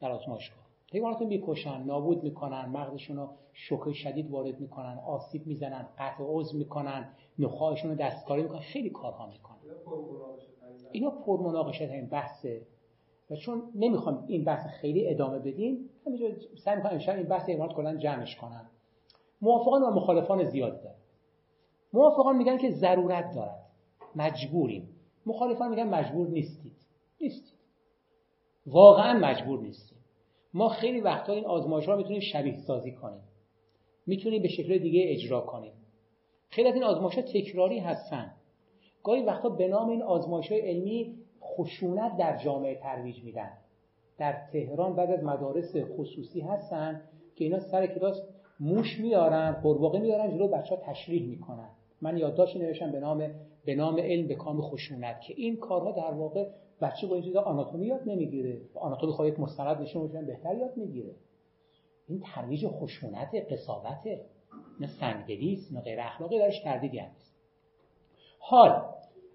[0.00, 0.60] در آزمایشگاه.
[0.92, 6.58] حیوانات رو می‌کشن نابود می‌کنن مغزشون رو شوک شدید وارد می‌کنن آسیب می‌زنن قطع عضو
[6.58, 9.58] می‌کنن نخواهشون رو دستکاری می‌کنن خیلی کارها می‌کنن.
[10.92, 12.62] اینا پرمناقشه این بحثه.
[13.30, 16.28] و چون نمی‌خوام این بحث خیلی ادامه بدیم همینجا
[16.64, 18.70] سعی می‌کنم امشب این بحث حیوانات کلا جمعش کنم.
[19.42, 20.96] موافقان و مخالفان زیاد داره
[21.92, 23.66] موافقان میگن که ضرورت دارد.
[24.16, 24.88] مجبوریم.
[25.26, 26.76] مخالفان میگن مجبور نیستید.
[27.20, 27.58] نیستید.
[28.66, 29.98] واقعا مجبور نیستید
[30.54, 33.22] ما خیلی وقتا این آزمایش ها می‌تونیم شبیه سازی کنیم.
[34.06, 35.72] می‌تونیم به شکل دیگه اجرا کنیم.
[36.48, 38.34] خیلی از این آزمایش تکراری هستن.
[39.02, 43.50] گاهی وقتا به نام این آزمایش های علمی خشونت در جامعه ترویج میدن.
[44.18, 47.02] در تهران بعد از مدارس خصوصی هستن
[47.34, 48.22] که اینا سر کلاس
[48.60, 51.68] موش میارن قرباقه میارن جلو بچه ها تشریح می‌کنن.
[52.02, 53.30] من یادداشت نوشتم به نام
[53.64, 56.48] به نام علم به کام خشونت که این کارها در واقع
[56.80, 58.60] بچه با این چیزا آناتومی یاد نمی‌گیره.
[58.74, 61.14] آناتومی خواهید مستند نشون بهتر یاد می‌گیره.
[62.08, 64.06] این ترویج خشونت قصاوت
[64.80, 67.29] نه سنگدلی نه غیر اخلاقی درش تردیدی هست.
[68.40, 68.82] حال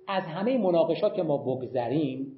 [0.08, 2.32] از همه مناقشات که ما بگذریم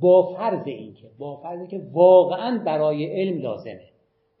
[0.00, 3.88] با فرض اینکه با فرض که واقعا برای علم لازمه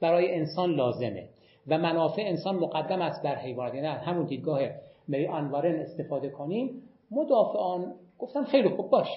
[0.00, 1.28] برای انسان لازمه
[1.66, 3.74] و منافع انسان مقدم است بر حیوانات.
[3.74, 4.60] یعنی همون دیدگاه
[5.08, 9.08] مری انوارن استفاده کنیم مدافعان گفتم خیلی خوب باش.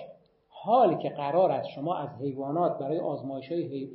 [0.50, 3.90] حال که قرار است شما از حیوانات برای آزمایش های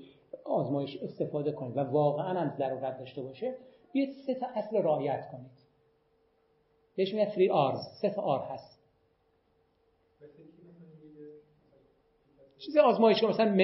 [0.45, 3.55] آزمایش استفاده کنید و واقعا هم ضرورت داشته باشه
[3.93, 5.55] بیاید سه تا اصل رعایت کنید
[6.97, 8.76] بهش میگن 3 آرز سه تا آر هست.
[12.59, 13.55] چیز آزمایشگاه مثلا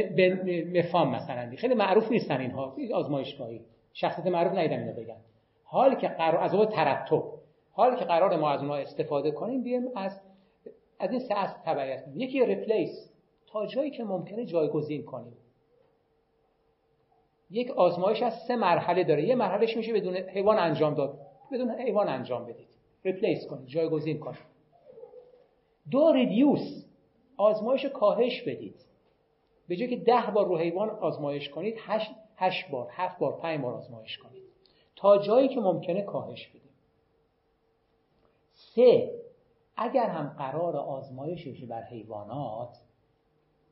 [0.73, 1.57] مفام مثلا.
[1.57, 2.77] خیلی معروف نیستن اینها.
[2.95, 3.61] آزمایشگاهی.
[3.93, 5.17] شخصیت معروف نیدم اینو بگن
[5.65, 7.25] حالی که قرار از اون ترتب
[7.73, 10.21] حالی که قرار ما از اونها استفاده کنیم بیایم از
[10.99, 13.11] از این سه اصل تبعیت یکی ریپلیس
[13.47, 15.37] تا جایی که ممکنه جایگزین کنیم.
[17.51, 19.25] یک آزمایش از سه مرحله داره.
[19.25, 21.19] یه مرحلهش میشه بدون حیوان انجام داد.
[21.53, 22.72] بدون حیوان انجام بدید.
[23.05, 24.53] ریپلیس کنید جایگزین کنید
[25.91, 26.85] دو ریدیوس
[27.37, 28.75] آزمایش کاهش بدید.
[29.69, 33.61] به جای که ده بار رو حیوان آزمایش کنید هشت, هشت بار هفت بار پنج
[33.61, 34.43] بار آزمایش کنید.
[34.97, 36.63] تا جایی که ممکنه کاهش بدید.
[38.53, 39.15] سه
[39.77, 42.79] اگر هم قرار آزمایش بشه بر حیوانات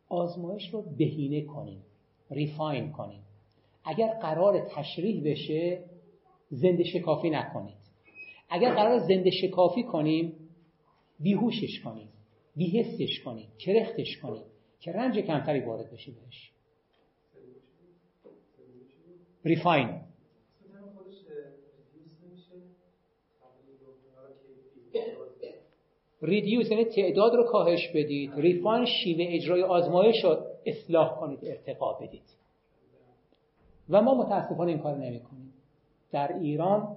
[0.09, 1.83] آزمایش رو بهینه کنیم
[2.31, 3.23] ریفاین کنیم.
[3.85, 5.85] اگر قرار تشریح بشه
[6.51, 7.80] زنده شکافی نکنید
[8.51, 10.33] اگر قرار زنده شکافی کنیم
[11.21, 12.09] بیهوشش کنیم
[12.57, 14.45] بیهستش کنیم کرختش کنیم
[14.81, 16.51] که رنج کمتری وارد بشه بهش.
[19.45, 20.01] ریفاین
[26.23, 28.33] ریدیوس یعنی تعداد رو کاهش بدید.
[28.37, 32.23] ریفاین شیوه اجرای آزمایش رو اصلاح کنید ارتقا بدید.
[33.91, 35.53] و ما متاسفانه این کار نمی کنیم
[36.13, 36.97] در ایران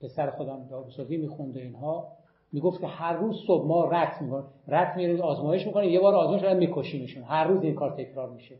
[0.00, 2.12] پسر خودم داروسازی میخونده اینها
[2.52, 6.42] می‌گفت که هر روز صبح ما رت می‌کنیم رت میریم آزمایش می‌کنیم یه بار آزمایش
[6.42, 7.22] رو میکشیمشون.
[7.22, 8.58] هر روز این کار تکرار میشه.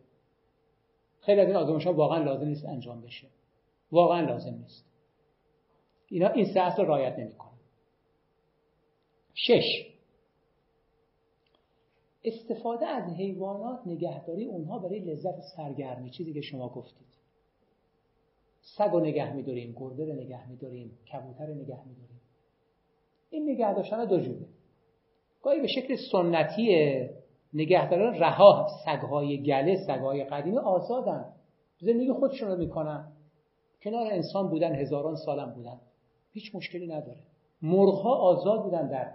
[1.21, 3.27] خیلی از این آزمایش ها واقعا لازم نیست انجام بشه.
[3.93, 4.85] واقعا لازم نیست.
[6.09, 7.59] اینا این سه اصل رعایت نمی‌کنه
[9.35, 9.89] شش.
[12.25, 16.11] استفاده از حیوانات نگهداری اونها برای لذت سرگرمی.
[16.11, 17.18] چیزی که شما گفتید.
[18.79, 22.21] سگ رو نگه میداریم گربه رو نگه میداریم کبوتر رو نگه میداریم.
[23.31, 24.47] این نگه داشتن دو جوره.
[25.43, 27.09] گاهی به شکل سنتی
[27.55, 31.33] نگهداران رها سگهای گله سگهای قدیمی آزادن.
[31.81, 33.13] زندگی خودشون رو می‌کنن.
[33.83, 35.81] کنار انسان بودن هزاران سالم بودن.
[36.33, 37.21] هیچ مشکلی نداره.
[37.63, 39.13] مرغها آزاد بودن در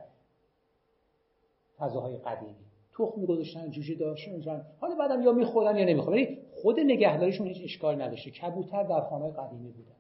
[1.78, 2.56] فضاهای قدیمی.
[2.98, 6.14] تخم میگذاشتن جوجه داشتن حالا بعدم یا می‌خورن یا نمی‌خورن.
[6.14, 8.32] ولی خود نگهداریشون هیچ اشکال نداشته.
[8.32, 9.96] کبوتر در خانه قدیمی بودن.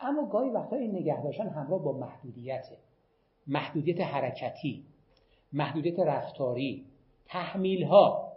[0.00, 2.66] اما گاهی وقتا این نگه داشتن همراه با محدودیت.
[3.46, 4.84] محدودیت حرکتی
[5.52, 6.84] محدودیت رفتاری
[7.26, 8.32] تحمیل ها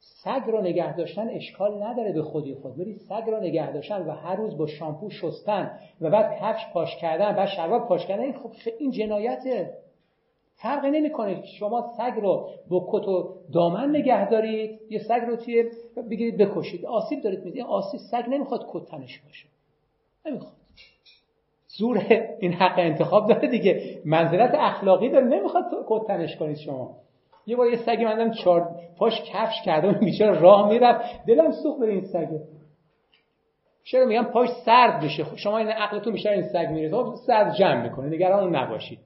[0.00, 2.78] سگ را نگه داشتن اشکال نداره به خودی خود.
[2.78, 6.96] ولی سگ را نگه داشتن و هر روز با شامپو شستن و بعد کفش پاش
[6.96, 9.85] کردن بعد شلوار پاش کردن این خب این جنایته.
[10.62, 11.42] فرقی نمی‌کنه.
[11.58, 15.70] شما سگ رو با کت و دامن نگه دارید یه سگ رو توی
[16.10, 16.86] بگیرید بکشید.
[16.86, 19.46] آسیب دارید می‌دید آسیب سگ نمی‌خواد کت تنش باشه.
[20.26, 20.52] نمی‌خواد.
[21.78, 22.02] زور
[22.40, 23.98] این حق انتخاب داره دیگه.
[24.04, 25.26] منزلت اخلاقی داره.
[25.26, 26.96] نمی‌خواد کت تنش کنید شما.
[27.46, 31.26] یه بار یه سگی مندم چهار پاش کفش کرده و راه می‌رفت.
[31.26, 32.40] دلم سوخت به این سگه
[33.84, 35.24] چرا میگم؟ پاش سرد بشه.
[35.24, 38.08] خب شما این عقلتون بیشتر این سگ میره خب سرد جمع می‌کنه.
[38.08, 38.98] نگران نباشید.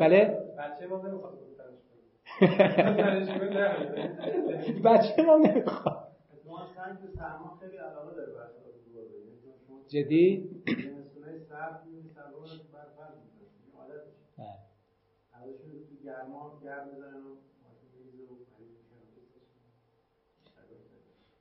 [0.00, 0.38] بله؟
[4.84, 6.08] بچه ما نمی‌خواد
[9.88, 10.50] جدی؟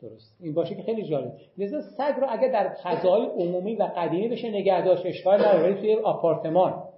[0.01, 0.35] درست.
[0.39, 1.33] این باشه که خیلی جالب.
[1.57, 5.73] لذا سگ رو اگر در فضای عمومی و قدیمی بشه نگه داشت اشکال نداره.
[5.73, 6.90] توی آپارتمان.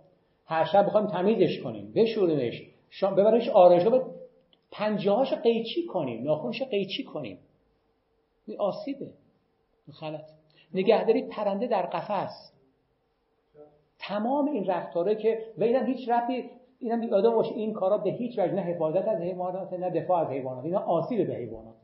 [0.45, 4.13] هر شب بخوایم تمیزش کنیم بشوریمش شام ببرش آرایش رو
[4.71, 7.39] پنجه‌هاش قیچی کنیم ناخونش قیچی کنیم.
[8.45, 9.09] این آسیبه.
[9.91, 10.25] خلط.
[10.73, 12.53] نگهداری پرنده در قفس.
[13.99, 18.39] تمام این رفتاره که و اینم هیچ رفتی اینم یادم باشه این کارا به هیچ
[18.39, 20.65] وجه نه حفاظت از حیوانات نه دفاع از حیوانات.
[20.65, 21.75] اینا آسیب به حیوانات.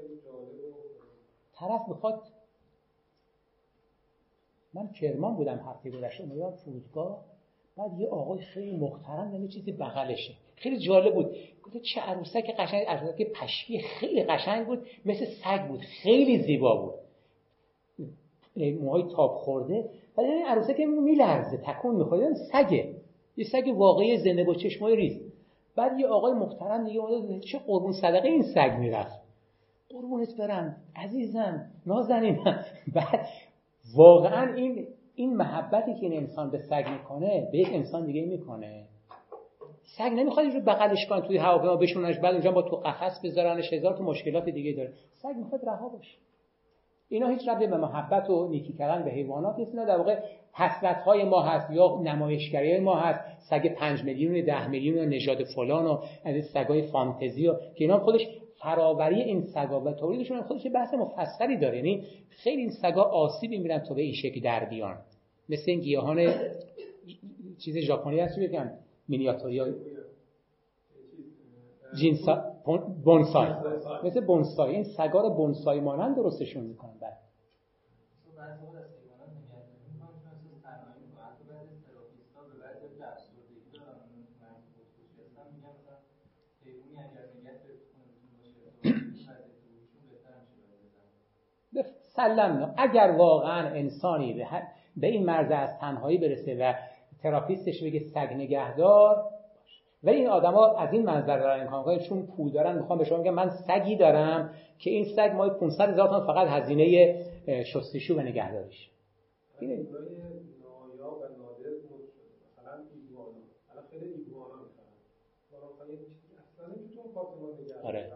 [0.00, 0.82] خیلی جالب و
[1.54, 2.22] طرف می‌خواد.
[4.74, 7.24] من کرمان بودم هفته گذشته اومدم فرودگاه.
[7.76, 10.34] بعد یه آقای خیلی محترم یعنی چیزی بغلشه.
[10.56, 11.36] خیلی جالب بود.
[11.62, 14.86] گفت چه عروسک قشنگ عروسک پشمی خیلی قشنگ بود.
[15.04, 15.80] مثل سگ بود.
[15.80, 17.05] خیلی زیبا بود.
[18.56, 19.90] موهای تاب خورده.
[20.16, 22.94] بعد این عروسک میلرزه تکون می‌خواد یعنی سگه.
[23.36, 25.20] یه سگ واقعی زنده با چشمای ریز.
[25.76, 29.20] بعد یه آقای محترم دیگه اومد چه قربون صدقه این سگ می‌رفت.
[29.88, 33.26] قربونت برم عزیزم نازنینم بعد
[33.96, 38.84] واقعا این این محبتی که این انسان به سگ می‌کنه به یک انسان دیگه می‌کنه.
[39.98, 43.96] سگ نمی‌خواد رو بغلش کنه توی هواپیما بشوننش بعد اونجا با تو قفس بذارنش هزار
[43.96, 44.92] تو مشکلات دیگه داره.
[45.12, 46.18] سگ می‌خواد رها باشه.
[47.08, 49.74] اینا هیچ ربطی به محبت و نیکی کردن به حیوانات نیست.
[49.74, 50.18] در واقع
[50.52, 53.20] حسرت های ما هست یا نمایشگری ما هست.
[53.50, 58.28] سگ پنج میلیون ده میلیون نژاد فلان و از سگای فانتزی و که اینا خودش
[58.58, 61.76] فراوری این سگا و تولیدشون خودش بحث مفصلی داره.
[61.76, 64.96] یعنی خیلی این سگا آسیبی میرن تا به این شکل در بیان.
[65.48, 66.34] مثل این گیاهان
[67.58, 68.70] چیز ژاپنی هست بگم
[69.08, 69.62] مینیاتوری
[71.94, 72.55] جینسا
[73.04, 73.48] بونسای.
[74.04, 74.74] مثل بونسای.
[74.74, 76.98] این سگا رو بونسای مانند درستشون می‌کنن.
[77.00, 77.18] بعد
[92.16, 94.46] سلم اگر واقعا انسانی به,
[94.96, 96.74] به این مرز از تنهایی برسه و
[97.22, 99.24] تراپیستش بگه سگ نگهدار
[100.02, 103.18] و این آدما از این منظر دارن امکان کنن چون پول دارن می‌خوام به شما
[103.18, 107.16] بگم من سگی دارم که این سگ مای 500 هزار تومان فقط هزینه
[107.64, 108.90] شستشو و نگهداریش.
[117.84, 118.12] آره.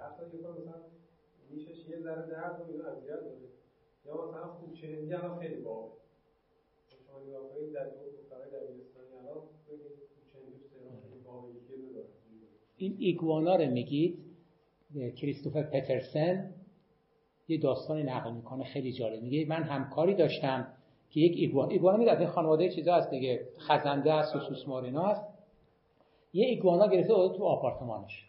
[4.05, 4.75] یا مثلا خوب
[5.13, 5.63] الان خیلی
[7.07, 9.43] شما نگاه کنید در دبیرستانی الان
[12.77, 14.19] این ایگوانا رو میگید
[15.17, 16.55] کریستوفر پترسن
[17.49, 19.23] یه داستانی نقل می‌کنه خیلی جالب.
[19.23, 20.67] میگه من همکاری داشتم
[21.11, 25.03] که یک ایگوانا ایگوانا میگه از این خانواده چیزا هست دیگه خزنده است و سوسمارینا
[25.07, 25.25] هست.
[26.33, 28.27] یه ایگوانا گرفته بود تو آپارتمانش.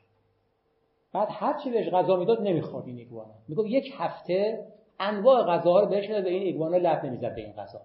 [1.13, 3.33] بعد هر چی بهش غذا می‌داد نمی‌خورد این ایگوانا.
[3.47, 4.67] میگه یک هفته
[4.99, 7.81] انواع غذاها رو بهش به این ایگوانا لب نمی‌زد به این غذا.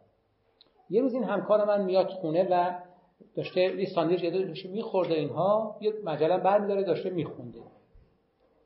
[0.90, 2.78] یه روز این همکار من میاد خونه و
[3.34, 7.58] داشته یه ساندویچ داشته میخورده اینها یه مجله برمیداره داشته میخونده.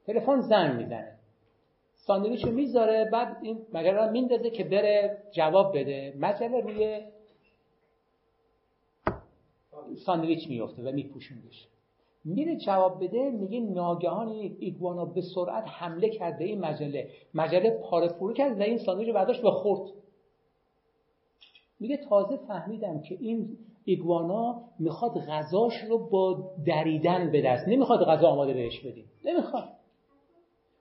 [0.06, 1.16] تلفن زنگ می‌زنه.
[1.94, 6.14] ساندویچ رو می‌ذاره بعد این مجله رو میندازه که بره جواب بده.
[6.18, 7.00] مجله روی
[10.06, 11.66] ساندویچ میفته و میپوشوندش
[12.24, 17.10] میره جواب بده میگه ناگهان این ایگوانا به سرعت حمله کرده این مجله.
[17.34, 19.90] مجله پاره فرو کرد و این ساندویچ رو برداشت و خورد.
[21.80, 28.28] میگه تازه فهمیدم که این ایگوانا می‌خواد غذاش رو با دریدن به دست نمی‌خواد غذا
[28.28, 29.68] آماده بهش بدیم نمی‌خواد.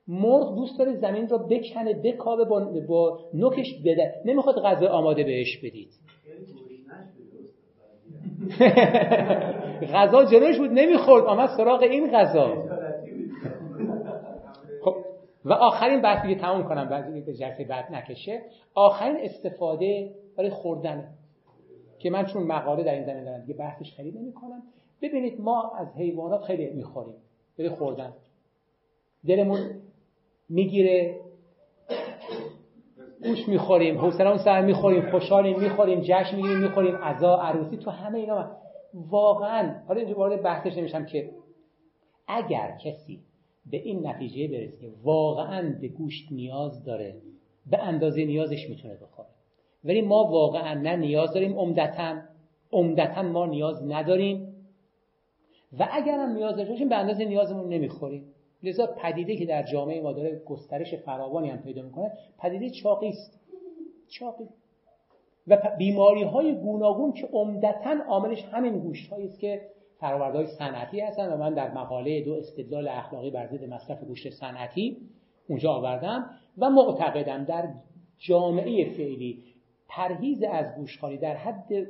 [0.07, 5.57] مرغ دوست داره زمین رو بکنه بکابه با, با نوکش بده نمی‌خواد غذا آماده بهش
[5.57, 5.89] بدید.
[9.93, 12.63] غذا جلوش بود نمی‌خورد آمد سراغ این غذا.
[14.81, 14.95] خب
[15.45, 18.41] و آخرین بحث دیگه تمام کنم بعد جلسه بعد نکشه.
[18.75, 21.07] آخرین استفاده برای خوردن
[21.99, 24.63] که من چون مقاله در این زمین دارم دیگه بحثش خیلی نمی کنم
[25.01, 27.15] ببینید ما از حیوانات خیلی می‌خوریم.
[27.57, 28.13] برای خوردن.
[29.27, 29.59] دلمون
[30.49, 31.19] می‌گیره.
[33.23, 38.51] گوش می‌خوریم حوصله سر می‌خوریم خوشحالیم می‌خوریم جشن می‌گیریم می‌خوریم عزا عروسی تو همه اینا
[38.93, 41.29] واقعا حالا اینجا وارد بحثش نمیشم که
[42.27, 43.19] اگر کسی
[43.71, 47.15] به این نتیجه برسه که واقعا به گوشت نیاز داره
[47.69, 49.29] به اندازه نیازش می‌تونه بخوره.
[49.83, 52.21] ولی ما واقعا نه نیاز داریم عمدتا
[52.71, 54.55] عمدتا ما نیاز نداریم.
[55.79, 58.33] و اگر هم نیاز داشته باشیم به اندازه نیازمون نمی‌خوریم.
[58.63, 63.39] لذا پدیده که در جامعه ما داره گسترش فراوانی هم پیدا می‌کنه پدیده چاقی است.
[64.07, 64.47] چاقی.
[65.47, 69.61] و بیماری های گوناگون که عمدتا عاملش همین گوشت است که
[69.99, 74.97] فرآوردهای صنعتی هستن و من در مقاله دو استدلال اخلاقی بر ضد مصرف گوشت صنعتی
[75.47, 77.69] اونجا آوردم و معتقدم در
[78.17, 79.43] جامعه فعلی
[79.89, 81.87] پرهیز از گوشخواری در حد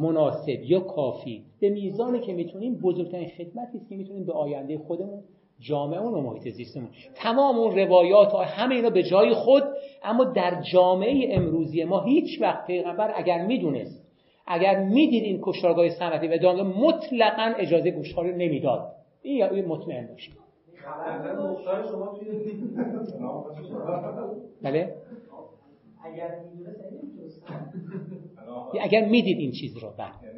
[0.00, 5.22] مناسب یا کافی به میزانی که می‌تونیم بزرگترین خدمتی است که می‌تونیم به آینده خودمون
[5.58, 9.62] جامعه و محیط زیستمون تمام اون روایات و همه اینا به جای خود
[10.02, 14.04] اما در جامعه امروزی ما هیچ وقت پیغمبر اگر می‌دونست
[14.46, 18.92] اگر می‌دید این کشتارگاه صنعتی و دانگاه مطلقا اجازه گوشتخواری نمی‌داد.
[19.22, 20.34] این یا مطمئن باشید.
[24.62, 24.94] بله؟
[26.04, 26.40] اگر
[28.80, 30.34] اگر می‌دید این چیز رو بله.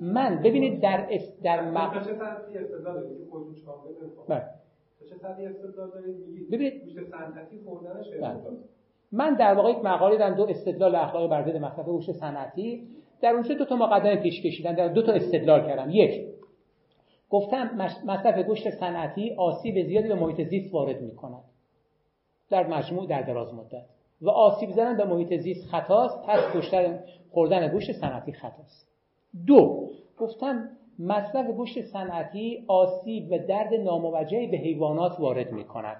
[0.00, 1.92] من ببینید در اس در مق...
[4.28, 4.44] بله.
[6.52, 6.82] ببینید
[8.20, 8.36] بله.
[9.12, 12.88] من در واقع یک مقاله در دو استدلال اخلاقی بر ضد مصرف گوشت صنعتی.
[13.20, 15.90] در اونجا دو تا مقدمه پیش کشیدن در دو تا استدلال کردم.
[15.90, 16.37] یک
[17.30, 17.70] گفتم
[18.04, 21.44] مصرف گوشت صنعتی آسیب زیادی به محیط زیست وارد می‌کند.
[22.50, 23.84] در مجموع در دراز مدت.
[24.22, 27.00] و آسیب زدن به محیط زیست خطاست پس کشتن
[27.30, 28.88] خوردن گوشت صنعتی خطاست.
[29.46, 30.68] دو گفتم
[30.98, 35.96] مصرف گوشت صنعتی آسیب و درد ناموجهی به حیوانات وارد می کند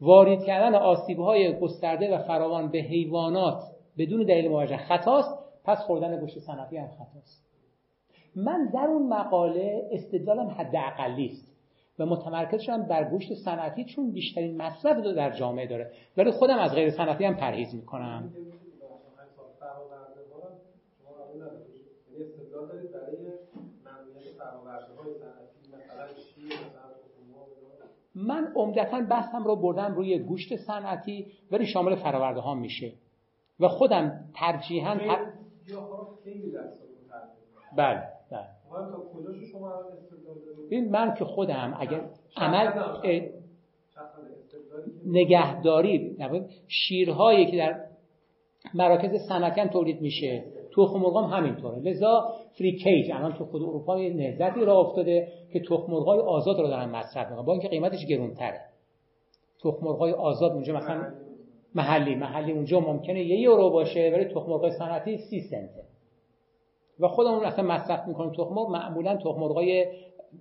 [0.00, 3.62] وارد کردن آسیب های گسترده و فراوان به حیوانات
[3.98, 7.49] بدون دلیل موجه خطاست پس خوردن گوشت صنعتی هم خطاست.
[8.36, 11.50] من در اون مقاله استدلالم حد اقلی است
[11.98, 15.92] و متمرکز شدم بر گوشت صنعتی چون بیشترین مصرف رو در جامعه داره.
[16.16, 18.32] ولی خودم از غیر صنعتی هم پرهیز می‌کنم.
[28.14, 32.92] من عمدتا بحثم رو بردم روی گوشت صنعتی ولی شامل فراورده ها میشه.
[33.60, 35.18] و خودم ترجیحاً بله
[37.76, 38.19] بله.
[40.70, 42.00] این من که خودم اگر
[42.36, 42.68] عمل
[45.06, 46.16] نگهداری.
[46.68, 47.80] شیرهایی که در
[48.74, 50.44] مراکز صنعتی تولید میشه.
[50.76, 51.78] تخم مرغ هم همینطوره.
[51.78, 56.60] لذا فری کیج الان تو خود اروپا یه نهضتی را افتاده که تخم مرغ آزاد
[56.60, 57.44] رو دارن مصرف می‌کنن.
[57.44, 58.60] با اینکه قیمتش گرونتره.
[59.62, 61.12] تخم مرغ آزاد اونجا مثلا
[61.74, 62.14] محلی.
[62.14, 62.52] محلی.
[62.52, 65.89] اونجا ممکنه یه یورو باشه ولی تخم مرغ صنعتی سی سنته.
[67.00, 69.86] و خودمون اصلا مصرف می‌کنیم تخم مرغ معمولا تخم مرغای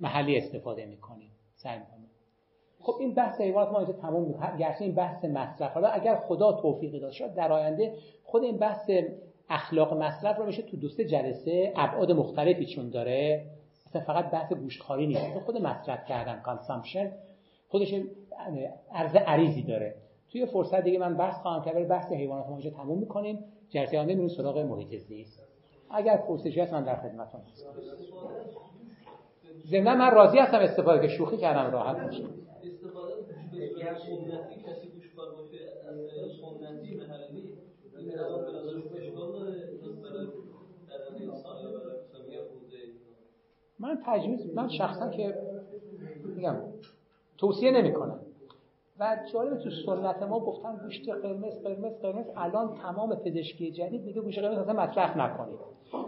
[0.02, 1.32] محلی استفاده می‌کنیم.
[1.56, 2.10] سعی می‌کنیم.
[2.82, 5.74] خب این بحث حیوانات ما اینجا تمام می‌کنیم گرچه این بحث مصرف.
[5.74, 8.92] حالا اگر خدا توفیقی داد شد در آینده خود این بحث
[9.50, 13.46] اخلاق مصرف رو میشه تو دوست جلسه ابعاد مختلفی چون داره.
[13.88, 15.40] مثلا فقط بحث گوشتخواری نیست.
[15.46, 17.12] خود مصرف کردن کانسامشن
[17.70, 17.94] خودش
[18.92, 19.96] عرض عریضی داره.
[20.32, 23.44] توی فرصت دیگه من بحث خواهم کرد بحث حیوانات ما اینجا تموم می‌کنیم.
[23.70, 25.49] جلسه آینده میریم سراغ محیط زیست.
[25.92, 27.70] اگر پرسشی هست من در خدمتتون هستم.
[29.68, 32.24] ضمن من راضی هستم استفاده که شوخی کردم راحت باشه
[32.64, 33.14] استفاده
[34.66, 35.20] کسی گوش
[35.90, 35.98] از
[36.60, 37.54] سنتی محلی
[43.80, 45.36] من تجویز من شخصا که
[46.36, 46.56] میگم
[47.38, 48.20] توصیه نمی کنم
[49.00, 52.26] و جالب تو سنت ما گفتن گوشت قرمز قرمز قرمز.
[52.36, 55.60] الان تمام پزشکی جدید میگه گوشت قرمز اصلا مصرف نکنید.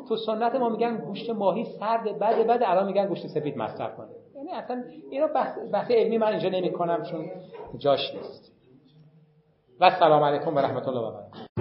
[0.10, 4.16] تو سنت ما میگن گوشت ماهی سرد بعد بعد الان میگن گوشت سفید مصرف کنید.
[4.36, 7.26] یعنی اصلا اینا بحث, بحث علمی من اینجا نمی کنم چون
[7.78, 8.52] جاش نیست.
[9.80, 11.61] و سلام علیکم و رحمت الله و برکاته.